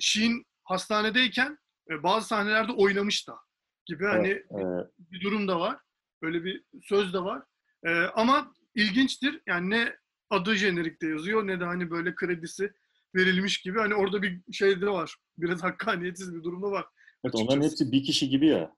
Sheen 0.00 0.44
hastanedeyken 0.64 1.58
e, 1.90 2.02
bazı 2.02 2.28
sahnelerde 2.28 2.72
oynamış 2.72 3.28
da 3.28 3.38
gibi 3.86 4.04
hani 4.04 4.28
Evet, 4.28 4.44
e, 4.50 4.62
bir 4.98 5.20
durum 5.20 5.48
da 5.48 5.60
var. 5.60 5.80
Böyle 6.22 6.44
bir 6.44 6.64
söz 6.82 7.14
de 7.14 7.18
var. 7.18 7.42
E, 7.86 7.90
ama 7.94 8.54
ilginçtir. 8.74 9.40
Yani 9.46 9.70
ne 9.70 9.96
adı 10.30 10.54
jenerikte 10.54 11.08
yazıyor 11.08 11.46
ne 11.46 11.60
de 11.60 11.64
hani 11.64 11.90
böyle 11.90 12.14
kredisi 12.14 12.72
verilmiş 13.14 13.58
gibi. 13.60 13.78
Hani 13.78 13.94
orada 13.94 14.22
bir 14.22 14.40
şey 14.52 14.80
de 14.80 14.86
var. 14.90 15.16
Biraz 15.38 15.62
hakkaniyetsiz 15.62 16.34
bir 16.34 16.42
durum 16.42 16.62
da 16.62 16.70
var. 16.70 16.86
evet, 17.24 17.34
onların 17.34 17.60
Açıkçası. 17.60 17.84
hepsi 17.84 17.92
bir 17.92 18.04
kişi 18.04 18.28
gibi 18.28 18.46
ya. 18.46 18.76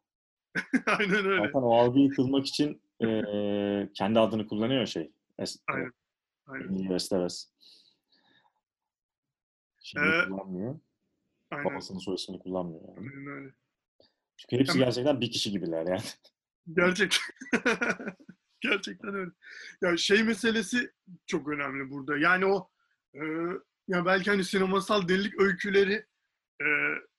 Aynen 0.87 1.25
öyle. 1.27 1.47
Zaten 1.47 1.63
o 1.63 1.75
algıyı 1.75 2.11
kılmak 2.11 2.47
için 2.47 2.83
e, 3.03 3.09
kendi 3.95 4.19
adını 4.19 4.47
kullanıyor 4.47 4.87
şey. 4.87 5.13
Es, 5.39 5.57
Aynen. 5.69 5.93
Aynen. 6.47 6.91
Estevez. 6.95 7.53
Şimdi 9.83 10.07
Ee, 10.07 10.29
kullanmıyor. 10.29 10.81
Aynen. 11.51 11.65
Babasının 11.65 11.99
soy 11.99 12.15
ismini 12.15 12.39
kullanmıyor 12.39 12.89
yani. 12.89 12.99
Aynen 12.99 13.27
öyle. 13.27 13.55
Çünkü 14.37 14.59
hepsi 14.63 14.79
gerçekten 14.79 15.21
bir 15.21 15.31
kişi 15.31 15.51
gibiler 15.51 15.87
yani. 15.87 16.01
Gerçek. 16.73 17.17
Gerçekten 18.71 19.15
öyle. 19.15 19.31
Ya 19.83 19.97
şey 19.97 20.23
meselesi 20.23 20.91
çok 21.27 21.49
önemli 21.49 21.91
burada. 21.91 22.19
Yani 22.19 22.47
o 22.47 22.71
e, 23.15 23.21
ya 23.89 24.07
belki 24.07 24.31
hani 24.31 24.45
sinemasal 24.45 25.09
delilik 25.09 25.41
öyküleri 25.41 26.07
e, 26.63 26.67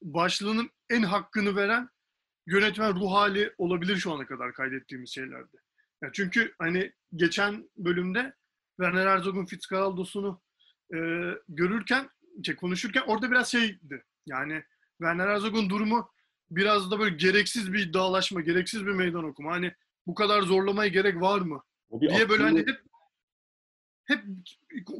başlığının 0.02 0.70
en 0.90 1.04
hakkını 1.04 1.56
veren 1.56 1.90
yönetmen 2.48 2.96
ruh 2.96 3.12
hali 3.12 3.54
olabilir 3.58 3.98
şu 3.98 4.12
ana 4.14 4.26
kadar 4.26 4.54
kaydettiğimiz 4.54 5.10
şeylerde. 5.10 5.58
Ya 6.04 6.10
çünkü 6.14 6.54
hani 6.60 6.94
geçen 7.16 7.70
bölümde 7.78 8.34
Werner 8.80 9.08
Herzog'un 9.08 9.46
Fitzcarraldos'unu 9.46 10.42
e, 10.94 10.98
görürken, 11.50 12.10
şey, 12.46 12.56
konuşurken 12.56 13.04
orada 13.08 13.32
biraz 13.32 13.52
şeydi. 13.52 14.06
Yani 14.26 14.64
Werner 14.98 15.28
Herzog'un 15.28 15.70
durumu 15.70 16.12
biraz 16.52 16.92
da 16.92 17.00
böyle 17.00 17.16
gereksiz 17.16 17.74
bir 17.74 17.80
iddialaşma, 17.80 18.42
gereksiz 18.42 18.86
bir 18.86 18.92
meydan 18.92 19.24
okuma. 19.24 19.52
Hani 19.52 19.74
bu 20.08 20.16
kadar 20.16 20.42
zorlamaya 20.42 20.88
gerek 20.88 21.22
var 21.22 21.42
mı? 21.42 21.64
Diye 22.02 22.30
böyle 22.30 22.44
hani 22.44 22.60
hep 22.60 22.82
hep 24.06 24.24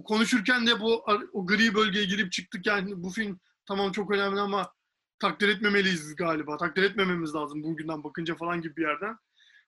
konuşurken 0.06 0.68
de 0.68 0.80
bu 0.80 1.06
o 1.34 1.46
gri 1.46 1.76
bölgeye 1.76 2.06
girip 2.06 2.32
çıktık 2.32 2.66
yani 2.66 3.04
bu 3.04 3.10
film 3.10 3.40
tamam 3.66 3.92
çok 3.92 4.12
önemli 4.12 4.40
ama 4.40 4.74
takdir 5.20 5.50
etmemeliyiz 5.50 6.16
galiba. 6.16 6.58
Takdir 6.58 6.84
etmememiz 6.84 7.36
lazım 7.36 7.64
bugünden 7.64 8.04
bakınca 8.04 8.36
falan 8.36 8.62
gibi 8.62 8.76
bir 8.76 8.82
yerden 8.82 9.18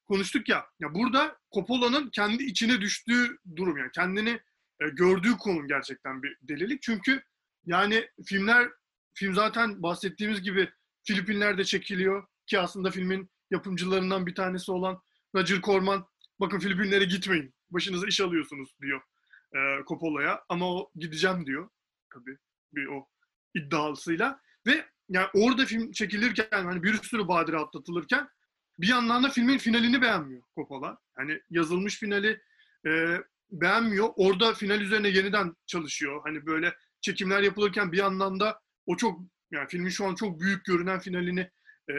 konuştuk 0.05 0.49
ya. 0.49 0.65
Ya 0.79 0.93
burada 0.93 1.37
Coppola'nın 1.53 2.09
kendi 2.09 2.43
içine 2.43 2.81
düştüğü 2.81 3.37
durum 3.55 3.77
yani 3.77 3.91
kendini 3.91 4.39
e, 4.81 4.89
gördüğü 4.89 5.37
konum 5.37 5.67
gerçekten 5.67 6.23
bir 6.23 6.37
delilik. 6.41 6.81
Çünkü 6.81 7.23
yani 7.65 8.09
filmler 8.25 8.69
film 9.13 9.33
zaten 9.33 9.83
bahsettiğimiz 9.83 10.41
gibi 10.41 10.69
Filipinler'de 11.03 11.63
çekiliyor 11.63 12.27
ki 12.45 12.59
aslında 12.59 12.91
filmin 12.91 13.29
yapımcılarından 13.51 14.25
bir 14.27 14.35
tanesi 14.35 14.71
olan 14.71 15.01
Roger 15.35 15.61
Corman 15.61 16.05
bakın 16.39 16.59
Filipinlere 16.59 17.05
gitmeyin. 17.05 17.53
Başınıza 17.69 18.07
iş 18.07 18.21
alıyorsunuz 18.21 18.75
diyor 18.81 19.01
e, 19.55 19.59
Coppola'ya. 19.87 20.43
Ama 20.49 20.75
o 20.75 20.91
gideceğim 20.95 21.45
diyor. 21.45 21.69
Tabii 22.13 22.37
bir 22.73 22.85
o 22.85 23.07
iddiasıyla. 23.55 24.39
Ve 24.67 24.85
yani 25.09 25.27
orada 25.33 25.65
film 25.65 25.91
çekilirken 25.91 26.63
hani 26.65 26.83
bir 26.83 26.93
sürü 26.93 27.27
badire 27.27 27.57
atlatılırken 27.57 28.29
bir 28.79 28.87
yandan 28.87 29.23
da 29.23 29.29
filmin 29.29 29.57
finalini 29.57 30.01
beğenmiyor 30.01 30.43
Coppola. 30.55 30.97
Yani 31.19 31.41
yazılmış 31.49 31.99
finali 31.99 32.41
e, 32.87 33.17
beğenmiyor. 33.51 34.09
Orada 34.15 34.53
final 34.53 34.81
üzerine 34.81 35.07
yeniden 35.07 35.55
çalışıyor. 35.65 36.21
Hani 36.23 36.45
böyle 36.45 36.75
çekimler 37.01 37.41
yapılırken 37.41 37.91
bir 37.91 37.97
yandan 37.97 38.39
da 38.39 38.61
o 38.85 38.97
çok 38.97 39.19
yani 39.51 39.67
filmin 39.67 39.89
şu 39.89 40.05
an 40.05 40.15
çok 40.15 40.39
büyük 40.39 40.65
görünen 40.65 40.99
finalini 40.99 41.51
e, 41.89 41.95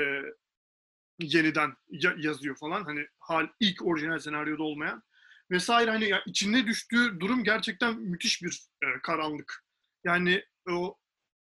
yeniden 1.21 1.73
ya- 1.89 2.15
yazıyor 2.19 2.57
falan. 2.57 2.85
Hani 2.85 3.07
hal 3.19 3.49
ilk 3.61 3.87
orijinal 3.87 4.19
senaryoda 4.19 4.63
olmayan 4.63 5.03
vesaire 5.51 5.91
hani 5.91 6.09
ya 6.09 6.23
içine 6.27 6.67
düştüğü 6.67 7.21
durum 7.21 7.45
gerçekten 7.45 8.01
müthiş 8.01 8.43
bir 8.43 8.67
e, 8.83 8.87
karanlık. 9.03 9.65
Yani 10.05 10.45
o, 10.71 10.97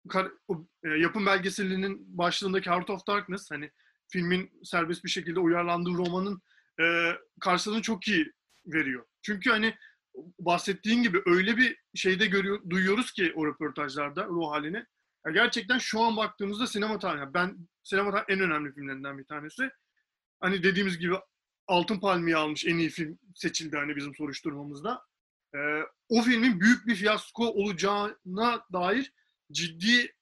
kar- 0.08 0.32
o 0.48 0.66
e, 0.84 0.88
yapım 0.88 1.26
belgeselinin 1.26 2.18
başlığındaki 2.18 2.70
Heart 2.70 2.90
of 2.90 3.06
Darkness 3.08 3.50
hani 3.50 3.70
filmin 4.08 4.50
serbest 4.64 5.04
bir 5.04 5.10
şekilde 5.10 5.40
uyarlandığı 5.40 5.90
romanın 5.90 6.42
e, 6.80 7.12
karşılığını 7.40 7.82
çok 7.82 8.08
iyi 8.08 8.32
veriyor. 8.66 9.04
Çünkü 9.22 9.50
hani 9.50 9.74
bahsettiğin 10.38 11.02
gibi 11.02 11.22
öyle 11.26 11.56
bir 11.56 11.76
şeyde 11.94 12.26
görüyor, 12.26 12.60
duyuyoruz 12.70 13.12
ki 13.12 13.32
o 13.36 13.46
röportajlarda 13.46 14.24
ruh 14.26 14.50
halini. 14.50 14.84
Ya 15.26 15.32
gerçekten 15.32 15.78
şu 15.78 16.00
an 16.00 16.16
baktığımızda 16.16 16.66
sinema 16.66 16.98
tarihi, 16.98 17.34
ben 17.34 17.56
sinema 17.82 18.10
tarihi 18.10 18.26
en 18.28 18.40
önemli 18.40 18.72
filmlerinden 18.72 19.18
bir 19.18 19.24
tanesi. 19.24 19.70
Hani 20.40 20.62
dediğimiz 20.62 20.98
gibi 20.98 21.14
Altın 21.66 22.00
Palmiye 22.00 22.36
almış 22.36 22.66
en 22.66 22.78
iyi 22.78 22.90
film 22.90 23.18
seçildi 23.34 23.76
hani 23.76 23.96
bizim 23.96 24.14
soruşturmamızda. 24.14 25.02
Ee, 25.54 25.58
o 26.08 26.22
filmin 26.22 26.60
büyük 26.60 26.86
bir 26.86 26.94
fiyasko 26.94 27.46
olacağına 27.48 28.64
dair 28.72 29.12
ciddi 29.52 30.14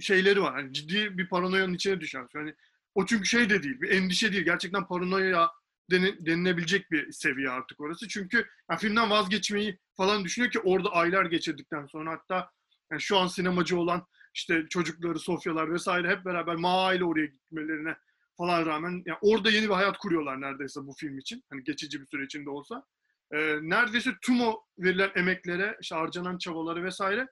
şeyleri 0.00 0.42
var. 0.42 0.54
Hani 0.54 0.72
ciddi 0.72 1.18
bir 1.18 1.28
paranoyanın 1.28 1.74
içine 1.74 2.00
düşer. 2.00 2.24
Yani 2.34 2.54
o 2.94 3.06
çünkü 3.06 3.26
şey 3.26 3.50
de 3.50 3.62
değil, 3.62 3.80
bir 3.80 3.90
endişe 3.90 4.32
değil. 4.32 4.44
Gerçekten 4.44 4.86
paranoya 4.86 5.50
deni- 5.90 6.26
denilebilecek 6.26 6.90
bir 6.90 7.12
seviye 7.12 7.50
artık 7.50 7.80
orası. 7.80 8.08
Çünkü 8.08 8.46
yani 8.70 8.80
filmden 8.80 9.10
vazgeçmeyi 9.10 9.78
falan 9.96 10.24
düşünüyor 10.24 10.52
ki 10.52 10.60
orada 10.60 10.88
aylar 10.88 11.24
geçirdikten 11.24 11.86
sonra 11.86 12.10
hatta 12.12 12.50
yani 12.90 13.00
şu 13.00 13.18
an 13.18 13.26
sinemacı 13.26 13.78
olan 13.78 14.06
işte 14.34 14.66
çocukları, 14.70 15.18
Sofyalar 15.18 15.72
vesaire 15.72 16.08
hep 16.08 16.24
beraber 16.24 16.54
Maa 16.54 16.94
ile 16.94 17.04
oraya 17.04 17.26
gitmelerine 17.26 17.96
falan 18.36 18.66
rağmen 18.66 19.02
yani 19.06 19.18
orada 19.20 19.50
yeni 19.50 19.68
bir 19.68 19.74
hayat 19.74 19.98
kuruyorlar 19.98 20.40
neredeyse 20.40 20.80
bu 20.80 20.94
film 20.98 21.18
için. 21.18 21.44
Hani 21.50 21.64
geçici 21.64 22.00
bir 22.00 22.06
süre 22.06 22.24
içinde 22.24 22.50
olsa. 22.50 22.84
Ee, 23.32 23.58
neredeyse 23.62 24.10
tüm 24.22 24.40
o 24.40 24.62
verilen 24.78 25.10
emeklere, 25.14 25.76
işte 25.80 25.94
harcanan 25.94 26.38
çabaları 26.38 26.84
vesaire 26.84 27.28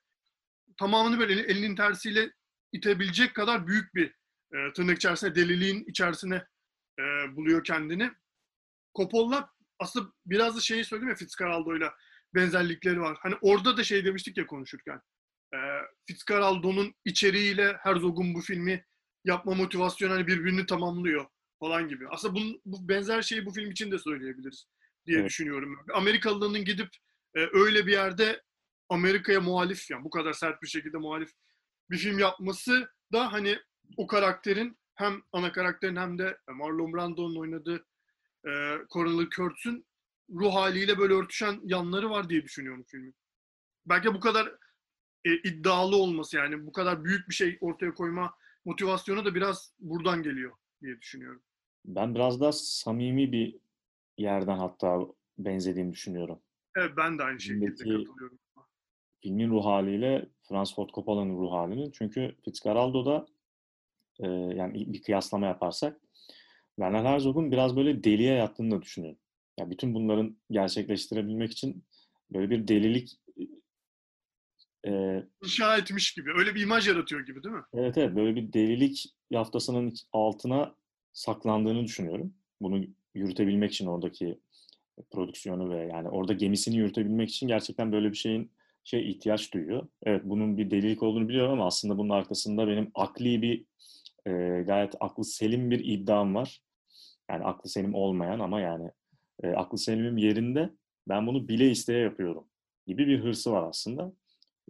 tamamını 0.79 1.19
böyle 1.19 1.40
elinin 1.40 1.77
tersiyle 1.77 2.33
itebilecek 2.73 3.35
kadar 3.35 3.67
büyük 3.67 3.95
bir 3.95 4.14
e, 4.55 4.73
tırnak 4.73 4.97
içerisinde 4.97 5.35
deliliğin 5.35 5.85
içerisine 5.88 6.47
e, 6.99 7.03
buluyor 7.37 7.64
kendini. 7.64 8.11
Coppola 8.97 9.51
aslında 9.79 10.12
biraz 10.27 10.57
da 10.57 10.61
şeyi 10.61 10.85
söyledim 10.85 11.09
ya 11.09 11.14
Fitzcarraldo'yla 11.14 11.95
benzerlikleri 12.35 13.01
var. 13.01 13.19
Hani 13.21 13.35
orada 13.40 13.77
da 13.77 13.85
şey 13.85 14.05
demiştik 14.05 14.37
ya 14.37 14.47
konuşurken. 14.47 15.01
E, 15.55 15.57
Fitzcarraldo'nun 16.07 16.95
içeriğiyle 17.05 17.77
Herzog'un 17.83 18.35
bu 18.35 18.40
filmi 18.40 18.85
yapma 19.25 19.55
motivasyonu 19.55 20.12
hani 20.12 20.27
birbirini 20.27 20.67
tamamlıyor 20.67 21.27
falan 21.61 21.88
gibi. 21.88 22.09
Aslında 22.09 22.35
bunun, 22.35 22.61
bu 22.64 22.88
benzer 22.88 23.23
şeyi 23.23 23.47
bu 23.47 23.51
film 23.51 23.71
için 23.71 23.90
de 23.90 23.99
söyleyebiliriz 23.99 24.67
diye 25.07 25.19
Evet. 25.19 25.29
düşünüyorum. 25.29 25.79
Amerikalının 25.95 26.64
gidip 26.64 26.88
e, 27.37 27.40
öyle 27.53 27.87
bir 27.87 27.93
yerde 27.93 28.43
Amerika'ya 28.88 29.40
muhalif 29.40 29.90
yani 29.90 30.05
bu 30.05 30.11
kadar 30.11 30.33
sert 30.33 30.62
bir 30.62 30.69
şekilde 30.69 30.97
muhalif 30.99 31.31
bir 31.90 31.99
film 31.99 32.19
yapması 32.19 32.88
da 33.12 33.33
hani 33.33 33.59
o 33.97 34.07
karakterin 34.07 34.79
hem 34.95 35.23
ana 35.33 35.53
karakterin 35.53 35.97
hem 35.97 36.19
de 36.19 36.38
Marlon 36.49 36.93
Brando'nun 36.93 37.37
oynadığı 37.37 37.87
e, 38.47 38.51
Coronel 38.93 39.29
Kurtz'ün 39.37 39.87
ruh 40.31 40.55
haliyle 40.55 40.99
böyle 40.99 41.14
örtüşen 41.14 41.61
yanları 41.64 42.11
var 42.11 42.29
diye 42.29 42.43
düşünüyorum 42.43 42.85
filmin. 42.88 43.14
Belki 43.87 44.14
bu 44.14 44.21
kadar 44.21 44.53
e, 45.25 45.35
iddialı 45.35 45.97
olması 45.97 46.37
yani 46.37 46.67
bu 46.67 46.73
kadar 46.73 47.05
büyük 47.05 47.29
bir 47.29 47.35
şey 47.35 47.59
ortaya 47.61 47.95
koyma 47.95 48.35
motivasyonu 48.65 49.25
da 49.25 49.35
biraz 49.35 49.73
buradan 49.81 50.23
geliyor 50.23 50.53
diye 50.83 51.01
düşünüyorum. 51.01 51.43
Ben 51.85 52.15
biraz 52.15 52.41
daha 52.41 52.53
samimi 52.53 53.33
bir 53.33 53.57
yerden 54.19 54.59
hatta 54.59 55.01
benzediğini 55.39 55.93
düşünüyorum. 55.93 56.39
Evet 56.77 56.91
ben 56.97 57.19
de 57.19 57.23
aynı 57.23 57.41
şekilde 57.41 57.65
Filmdeki- 57.67 58.05
katılıyorum. 58.05 58.39
filmin 59.21 59.51
ruh 59.51 59.65
haliyle 59.65 60.29
Francis 60.49 60.75
Ford 60.77 60.89
Coppola'nın 60.95 61.39
ruh 61.39 61.53
halinin. 61.53 61.91
Çünkü 61.91 62.37
Fitzcarraldo'da 62.45 63.27
e, 64.21 64.29
yani 64.29 64.93
bir 64.93 65.03
kıyaslama 65.03 65.47
yaparsak 65.47 66.01
Werner 66.77 67.05
Herzog'un 67.05 67.53
biraz 67.53 67.77
böyle 67.77 68.05
deliye 68.05 68.35
yattığını 68.35 68.71
da 68.71 68.83
düşünüyorum. 68.83 69.19
Yani 69.59 69.71
bütün 69.71 69.95
bunların 69.95 70.37
gerçekleştirebilmek 70.51 71.53
için 71.53 71.85
böyle 72.31 72.51
bir 72.51 72.69
delilik 72.69 73.13
e, 74.87 75.23
İnşa 75.42 75.77
etmiş 75.77 76.12
gibi. 76.14 76.31
Öyle 76.37 76.55
bir 76.55 76.62
imaj 76.62 76.88
yaratıyor 76.88 77.27
gibi 77.27 77.42
değil 77.42 77.55
mi? 77.55 77.62
evet 77.75 77.99
evet 77.99 78.16
böyle 78.16 78.37
bir 78.37 78.53
delilik 78.53 79.14
yaftasının 79.31 79.94
altına 80.12 80.75
saklandığını 81.12 81.85
düşünüyorum. 81.85 82.35
Bunu 82.61 82.85
yürütebilmek 83.14 83.73
için 83.73 83.87
oradaki 83.87 84.40
prodüksiyonu 85.11 85.70
ve 85.70 85.87
yani 85.87 86.09
orada 86.09 86.33
gemisini 86.33 86.77
yürütebilmek 86.77 87.29
için 87.31 87.49
gerçekten 87.49 87.92
böyle 87.92 88.11
bir 88.11 88.16
şeyin 88.16 88.51
şey 88.85 89.11
ihtiyaç 89.11 89.55
duyuyor. 89.55 89.88
Evet 90.03 90.23
bunun 90.25 90.59
bir 90.59 90.70
delilik 90.70 91.03
olduğunu 91.03 91.29
biliyorum 91.29 91.53
ama 91.53 91.66
aslında 91.66 91.99
bunun 91.99 92.11
arkasında 92.11 92.68
benim 92.68 92.90
akli 92.94 93.42
bir 93.42 93.64
e, 94.27 94.62
gayet 94.66 94.94
aklı 95.01 95.25
selim 95.25 95.70
bir 95.70 95.85
iddiam 95.85 96.35
var. 96.35 96.61
Yani 97.31 97.44
aklı 97.44 97.70
selim 97.70 97.94
olmayan 97.94 98.40
ama 98.40 98.61
yani 98.61 98.90
e, 99.42 99.49
aklı 99.49 99.79
selimim 99.79 100.16
yerinde 100.16 100.70
ben 101.09 101.27
bunu 101.27 101.49
bile 101.49 101.70
isteye 101.70 102.01
yapıyorum 102.01 102.44
gibi 102.87 103.07
bir 103.07 103.20
hırsı 103.20 103.53
var 103.53 103.68
aslında. 103.68 104.12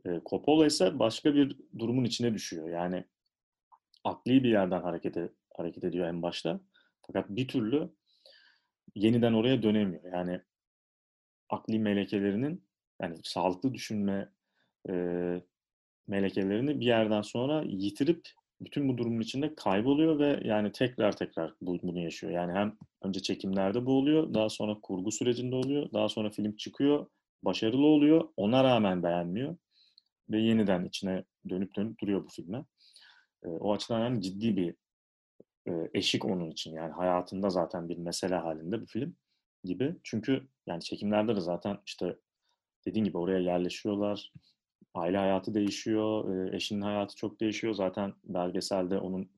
E, 0.07 0.21
Coppola 0.27 0.67
ise 0.67 0.99
başka 0.99 1.35
bir 1.35 1.57
durumun 1.79 2.05
içine 2.05 2.35
düşüyor. 2.35 2.69
Yani 2.69 3.05
akli 4.05 4.45
bir 4.45 4.51
yerden 4.51 4.83
harekete 4.83 5.33
hareket 5.57 5.85
ediyor 5.85 6.09
en 6.09 6.23
başta. 6.23 6.61
Fakat 7.07 7.31
bir 7.31 7.49
türlü 7.49 7.91
yeniden 8.95 9.33
oraya 9.33 9.63
dönemiyor. 9.63 10.13
Yani 10.13 10.41
akli 11.51 11.79
melekelerinin 11.79 12.65
yani 13.03 13.17
sağlıklı 13.23 13.75
düşünme 13.75 14.29
e, 14.91 14.95
melekelerini 16.09 16.81
bir 16.81 16.87
yerden 16.87 17.23
sonra 17.23 17.63
yitirip 17.67 18.29
bütün 18.61 18.89
bu 18.89 18.99
durumun 18.99 19.21
içinde 19.21 19.55
kayboluyor 19.55 20.19
ve 20.19 20.41
yani 20.45 20.73
tekrar 20.73 21.17
tekrar 21.17 21.55
bu- 21.61 21.83
bunu 21.83 22.01
yaşıyor. 22.01 22.33
Yani 22.33 22.53
hem 22.53 22.77
önce 23.03 23.21
çekimlerde 23.23 23.87
bu 23.87 23.93
oluyor, 23.93 24.35
daha 24.35 24.49
sonra 24.49 24.77
kurgu 24.83 25.13
sürecinde 25.13 25.55
oluyor, 25.57 25.93
daha 25.93 26.09
sonra 26.09 26.31
film 26.31 26.57
çıkıyor, 26.57 27.07
başarılı 27.43 27.87
oluyor, 27.87 28.29
ona 28.37 28.65
rağmen 28.65 29.03
beğenmiyor 29.03 29.57
ve 30.31 30.39
yeniden 30.39 30.85
içine 30.85 31.25
dönüp 31.49 31.77
dönüp 31.77 32.01
duruyor 32.01 32.25
bu 32.25 32.29
filme. 32.29 32.65
E, 33.45 33.49
o 33.49 33.73
açıdan 33.73 34.01
yani 34.01 34.23
ciddi 34.23 34.57
bir 34.57 34.75
e, 35.69 35.91
eşik 35.95 36.25
onun 36.25 36.51
için 36.51 36.73
yani 36.73 36.93
hayatında 36.93 37.51
zaten 37.51 37.89
bir 37.89 37.99
mesele 37.99 38.35
halinde 38.35 38.83
bu 38.83 38.87
film 38.87 39.17
gibi. 39.65 39.97
Çünkü 40.03 40.49
yani 40.67 40.83
çekimlerde 40.83 41.37
de 41.37 41.41
zaten 41.41 41.79
işte 41.87 42.17
dediğin 42.87 43.05
gibi 43.05 43.19
oraya 43.19 43.39
yerleşiyorlar. 43.39 44.33
Aile 44.95 45.17
hayatı 45.17 45.55
değişiyor, 45.55 46.35
e, 46.35 46.57
eşinin 46.57 46.81
hayatı 46.81 47.17
çok 47.17 47.41
değişiyor. 47.41 47.75
Zaten 47.75 48.15
belgeselde 48.25 48.99
onun 48.99 49.31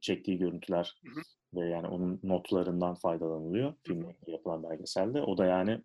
çektiği 0.00 0.38
görüntüler 0.38 1.00
Hı 1.04 1.20
hı. 1.20 1.22
ve 1.54 1.68
yani 1.68 1.86
onun 1.86 2.20
notlarından 2.22 2.94
faydalanılıyor 2.94 3.74
filmle 3.82 4.16
yapılan 4.26 4.62
belgeselde. 4.62 5.22
O 5.22 5.38
da 5.38 5.46
yani 5.46 5.80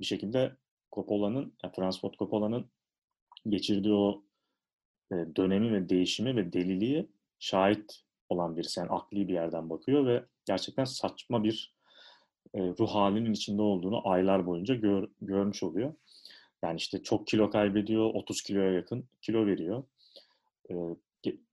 bir 0.00 0.04
şekilde 0.04 0.56
Coppola'nın, 0.92 1.54
yani 1.62 1.72
Francis 1.76 2.00
Ford 2.00 2.14
Coppola'nın 2.18 2.70
geçirdiği 3.48 3.94
o 3.94 4.22
e, 5.12 5.16
dönemi 5.36 5.72
ve 5.72 5.88
değişimi 5.88 6.36
ve 6.36 6.52
deliliği 6.52 7.08
şahit 7.38 8.02
olan 8.28 8.56
birisi. 8.56 8.80
Yani 8.80 8.90
akli 8.90 9.28
bir 9.28 9.34
yerden 9.34 9.70
bakıyor 9.70 10.06
ve 10.06 10.24
gerçekten 10.44 10.84
saçma 10.84 11.44
bir 11.44 11.74
e, 12.54 12.60
ruh 12.60 12.88
halinin 12.88 13.32
içinde 13.32 13.62
olduğunu 13.62 14.08
aylar 14.08 14.46
boyunca 14.46 14.74
gör- 14.74 15.08
görmüş 15.20 15.62
oluyor. 15.62 15.94
Yani 16.62 16.76
işte 16.76 17.02
çok 17.02 17.26
kilo 17.26 17.50
kaybediyor, 17.50 18.14
30 18.14 18.42
kiloya 18.42 18.72
yakın 18.72 19.04
kilo 19.22 19.46
veriyor. 19.46 19.84
E, 20.70 20.74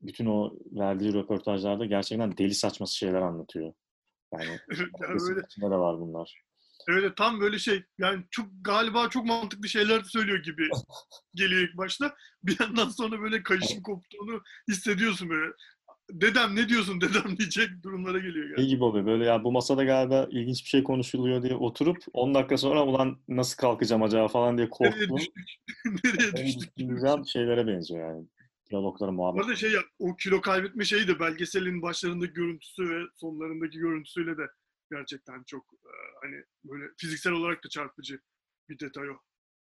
bütün 0.01 0.25
o 0.25 0.53
verdiği 0.71 1.13
röportajlarda 1.13 1.85
gerçekten 1.85 2.37
deli 2.37 2.53
saçması 2.53 2.95
şeyler 2.95 3.21
anlatıyor. 3.21 3.73
Yani 4.33 4.59
böyle, 4.99 5.41
içinde 5.45 5.65
de 5.65 5.77
var 5.77 5.99
bunlar. 5.99 6.41
Öyle 6.87 7.15
tam 7.15 7.39
böyle 7.41 7.59
şey 7.59 7.83
yani 7.97 8.23
çok 8.31 8.47
galiba 8.61 9.09
çok 9.09 9.25
mantıklı 9.25 9.69
şeyler 9.69 10.01
söylüyor 10.03 10.43
gibi 10.43 10.69
geliyor 11.35 11.61
ilk 11.61 11.77
başta. 11.77 12.15
Bir 12.43 12.59
yandan 12.59 12.89
sonra 12.89 13.21
böyle 13.21 13.43
kayışın 13.43 13.81
koptuğunu 13.81 14.41
hissediyorsun 14.69 15.29
böyle. 15.29 15.51
Dedem 16.11 16.55
ne 16.55 16.69
diyorsun 16.69 17.01
dedem 17.01 17.23
diyecek 17.37 17.69
durumlara 17.83 18.17
geliyor 18.17 18.33
Şey 18.33 18.43
gerçekten. 18.47 18.67
gibi 18.67 18.83
oluyor 18.83 19.05
böyle 19.05 19.25
ya 19.25 19.43
bu 19.43 19.51
masada 19.51 19.83
galiba 19.83 20.27
ilginç 20.31 20.63
bir 20.63 20.69
şey 20.69 20.83
konuşuluyor 20.83 21.43
diye 21.43 21.55
oturup 21.55 21.97
10 22.13 22.33
dakika 22.35 22.57
sonra 22.57 22.83
ulan 22.85 23.17
nasıl 23.27 23.57
kalkacağım 23.57 24.03
acaba 24.03 24.27
falan 24.27 24.57
diye 24.57 24.67
Nereye 24.81 24.91
korktuğum 25.07 25.17
düştük? 25.17 25.49
Nereye 26.03 26.45
düştük? 26.45 26.69
güzel 26.77 27.23
şeylere 27.23 27.67
benziyor 27.67 28.09
yani. 28.09 28.25
Diyalogları, 28.71 29.11
muhabbet. 29.11 29.43
arada 29.43 29.55
şey 29.55 29.71
ya, 29.71 29.79
o 29.99 30.15
kilo 30.15 30.41
kaybetme 30.41 30.85
şeyi 30.85 31.07
de 31.07 31.19
belgeselin 31.19 31.81
başlarındaki 31.81 32.33
görüntüsü 32.33 32.89
ve 32.89 33.01
sonlarındaki 33.15 33.77
görüntüsüyle 33.77 34.37
de 34.37 34.41
gerçekten 34.91 35.43
çok 35.43 35.63
e, 35.73 35.91
hani 36.21 36.43
böyle 36.63 36.93
fiziksel 36.97 37.33
olarak 37.33 37.63
da 37.63 37.69
çarpıcı 37.69 38.19
bir 38.69 38.79
detay 38.79 39.09
o. 39.09 39.13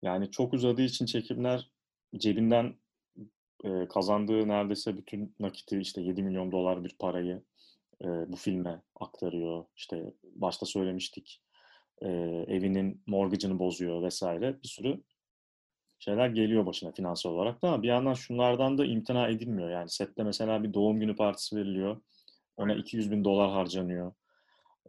Yani 0.01 0.31
çok 0.31 0.53
uzadığı 0.53 0.81
için 0.81 1.05
çekimler 1.05 1.71
cebinden 2.17 2.75
e, 3.63 3.87
kazandığı 3.87 4.47
neredeyse 4.47 4.97
bütün 4.97 5.35
nakiti 5.39 5.79
işte 5.79 6.01
7 6.01 6.23
milyon 6.23 6.51
dolar 6.51 6.83
bir 6.83 6.95
parayı 6.99 7.43
e, 8.01 8.07
bu 8.07 8.35
filme 8.35 8.81
aktarıyor. 8.95 9.65
İşte 9.75 10.13
başta 10.23 10.65
söylemiştik 10.65 11.41
e, 12.01 12.07
evinin 12.47 13.03
mortgage'ını 13.07 13.59
bozuyor 13.59 14.03
vesaire 14.03 14.63
bir 14.63 14.67
sürü 14.67 15.03
şeyler 15.99 16.29
geliyor 16.29 16.65
başına 16.65 16.91
finansal 16.91 17.29
olarak 17.29 17.61
da 17.61 17.67
ama 17.67 17.83
bir 17.83 17.87
yandan 17.87 18.13
şunlardan 18.13 18.77
da 18.77 18.85
imtina 18.85 19.27
edilmiyor. 19.27 19.69
Yani 19.69 19.89
sette 19.89 20.23
mesela 20.23 20.63
bir 20.63 20.73
doğum 20.73 20.99
günü 20.99 21.15
partisi 21.15 21.55
veriliyor. 21.55 22.01
Ona 22.57 22.75
200 22.75 23.11
bin 23.11 23.23
dolar 23.23 23.51
harcanıyor. 23.51 24.13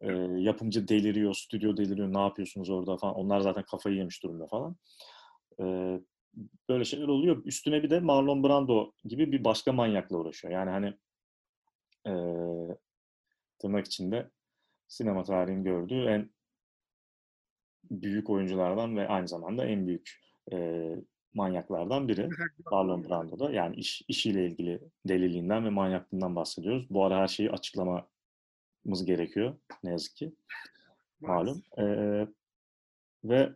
E, 0.03 0.12
yapımcı 0.41 0.88
deliriyor, 0.88 1.35
stüdyo 1.35 1.77
deliriyor. 1.77 2.15
Ne 2.15 2.21
yapıyorsunuz 2.21 2.71
orada 2.71 2.97
falan. 2.97 3.15
Onlar 3.15 3.41
zaten 3.41 3.62
kafayı 3.62 3.97
yemiş 3.97 4.23
durumda 4.23 4.47
falan. 4.47 4.77
E, 5.61 5.65
böyle 6.69 6.85
şeyler 6.85 7.09
oluyor. 7.09 7.45
Üstüne 7.45 7.83
bir 7.83 7.91
de 7.91 8.01
Marlon 8.01 8.45
Brando 8.45 8.93
gibi 9.05 9.33
bir 9.33 9.45
başka 9.45 9.73
manyakla 9.73 10.17
uğraşıyor. 10.17 10.55
Yani 10.55 10.71
hani 10.71 10.95
e, 12.07 12.12
tırnak 13.59 13.87
içinde 13.87 14.31
sinema 14.88 15.25
tarihinin 15.25 15.65
gördüğü 15.65 16.05
en 16.05 16.31
büyük 17.91 18.31
oyunculardan 18.31 18.97
ve 18.97 19.09
aynı 19.09 19.29
zamanda 19.29 19.65
en 19.65 19.87
büyük 19.87 20.21
e, 20.53 20.88
manyaklardan 21.35 22.09
biri. 22.09 22.29
Marlon 22.71 23.05
Brando'da. 23.05 23.51
Yani 23.51 23.77
iş, 23.77 24.03
işiyle 24.09 24.47
ilgili 24.47 24.81
deliliğinden 25.09 25.65
ve 25.65 25.71
manyaklığından 25.71 26.37
bahsediyoruz. 26.37 26.87
Bu 26.91 27.05
ara 27.05 27.19
her 27.19 27.29
şeyi 27.29 27.51
açıklamamız 28.83 29.05
gerekiyor. 29.05 29.57
Ne 29.85 29.90
yazık 29.90 30.16
ki. 30.16 30.33
Malum. 31.21 31.62
Ee, 31.79 32.27
ve 33.25 33.53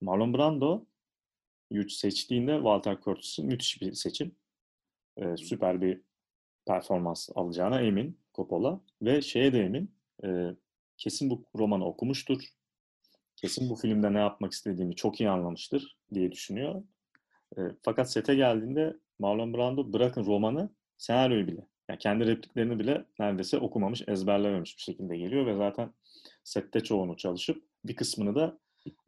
Marlon 0.00 0.34
Brando 0.34 0.86
seçtiğinde 1.88 2.54
Walter 2.56 3.00
Curtis'i 3.00 3.42
müthiş 3.42 3.82
bir 3.82 3.92
seçim. 3.94 4.34
e, 5.16 5.36
süper 5.36 5.80
bir 5.80 6.00
performans 6.66 7.28
alacağına 7.34 7.80
emin 7.80 8.18
Coppola 8.34 8.80
ve 9.02 9.22
şeye 9.22 9.52
de 9.52 9.60
emin. 9.64 9.90
e, 10.24 10.28
kesin 10.96 11.30
bu 11.30 11.44
romanı 11.56 11.84
okumuştur. 11.84 12.42
Kesin 13.36 13.70
bu 13.70 13.76
filmde 13.76 14.12
ne 14.12 14.18
yapmak 14.18 14.52
istediğimi 14.52 14.96
çok 14.96 15.20
iyi 15.20 15.30
anlamıştır 15.30 15.96
diye 16.14 16.32
düşünüyor. 16.32 16.82
E, 17.58 17.60
fakat 17.82 18.12
sete 18.12 18.34
geldiğinde 18.34 18.96
Marlon 19.18 19.54
Brando 19.54 19.92
bırakın 19.92 20.24
romanı, 20.26 20.70
senaryoyu 20.98 21.46
bile, 21.46 21.66
yani 21.90 21.98
kendi 21.98 22.26
repliklerini 22.26 22.78
bile 22.78 23.04
neredeyse 23.18 23.58
okumamış, 23.58 24.02
ezberlememiş 24.08 24.76
bir 24.76 24.82
şekilde 24.82 25.16
geliyor 25.16 25.46
ve 25.46 25.56
zaten 25.56 25.94
sette 26.44 26.80
çoğunu 26.80 27.16
çalışıp 27.16 27.64
bir 27.84 27.96
kısmını 27.96 28.34
da 28.34 28.58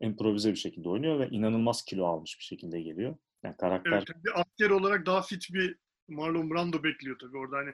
improvize 0.01 0.51
bir 0.51 0.57
şekilde 0.57 0.89
oynuyor 0.89 1.21
ve 1.21 1.29
inanılmaz 1.29 1.85
kilo 1.85 2.07
almış 2.07 2.39
bir 2.39 2.45
şekilde 2.45 2.81
geliyor. 2.81 3.17
Yani 3.43 3.57
karakter 3.57 3.93
Evet, 3.93 4.25
bir 4.25 4.41
asker 4.41 4.71
olarak 4.71 5.07
daha 5.07 5.23
fit 5.23 5.47
bir 5.53 5.77
Marlon 6.09 6.51
Brando 6.51 6.83
bekliyor 6.83 7.19
tabii 7.19 7.39
orada 7.39 7.57
hani 7.57 7.73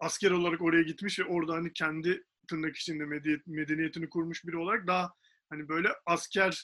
asker 0.00 0.30
olarak 0.30 0.60
oraya 0.60 0.82
gitmiş 0.82 1.18
ve 1.18 1.24
orada 1.24 1.52
hani 1.52 1.72
kendi 1.72 2.24
tırnak 2.48 2.76
içinde 2.76 3.02
medeni- 3.04 3.42
medeniyetini 3.46 4.08
kurmuş 4.08 4.44
biri 4.44 4.56
olarak 4.56 4.86
daha 4.86 5.12
hani 5.50 5.68
böyle 5.68 5.88
asker 6.06 6.62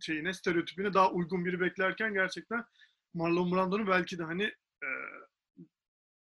şeyine 0.00 0.32
stereotipine 0.32 0.94
daha 0.94 1.10
uygun 1.10 1.44
biri 1.44 1.60
beklerken 1.60 2.14
gerçekten 2.14 2.64
Marlon 3.14 3.52
Brando'nun 3.52 3.86
belki 3.86 4.18
de 4.18 4.22
hani 4.22 4.52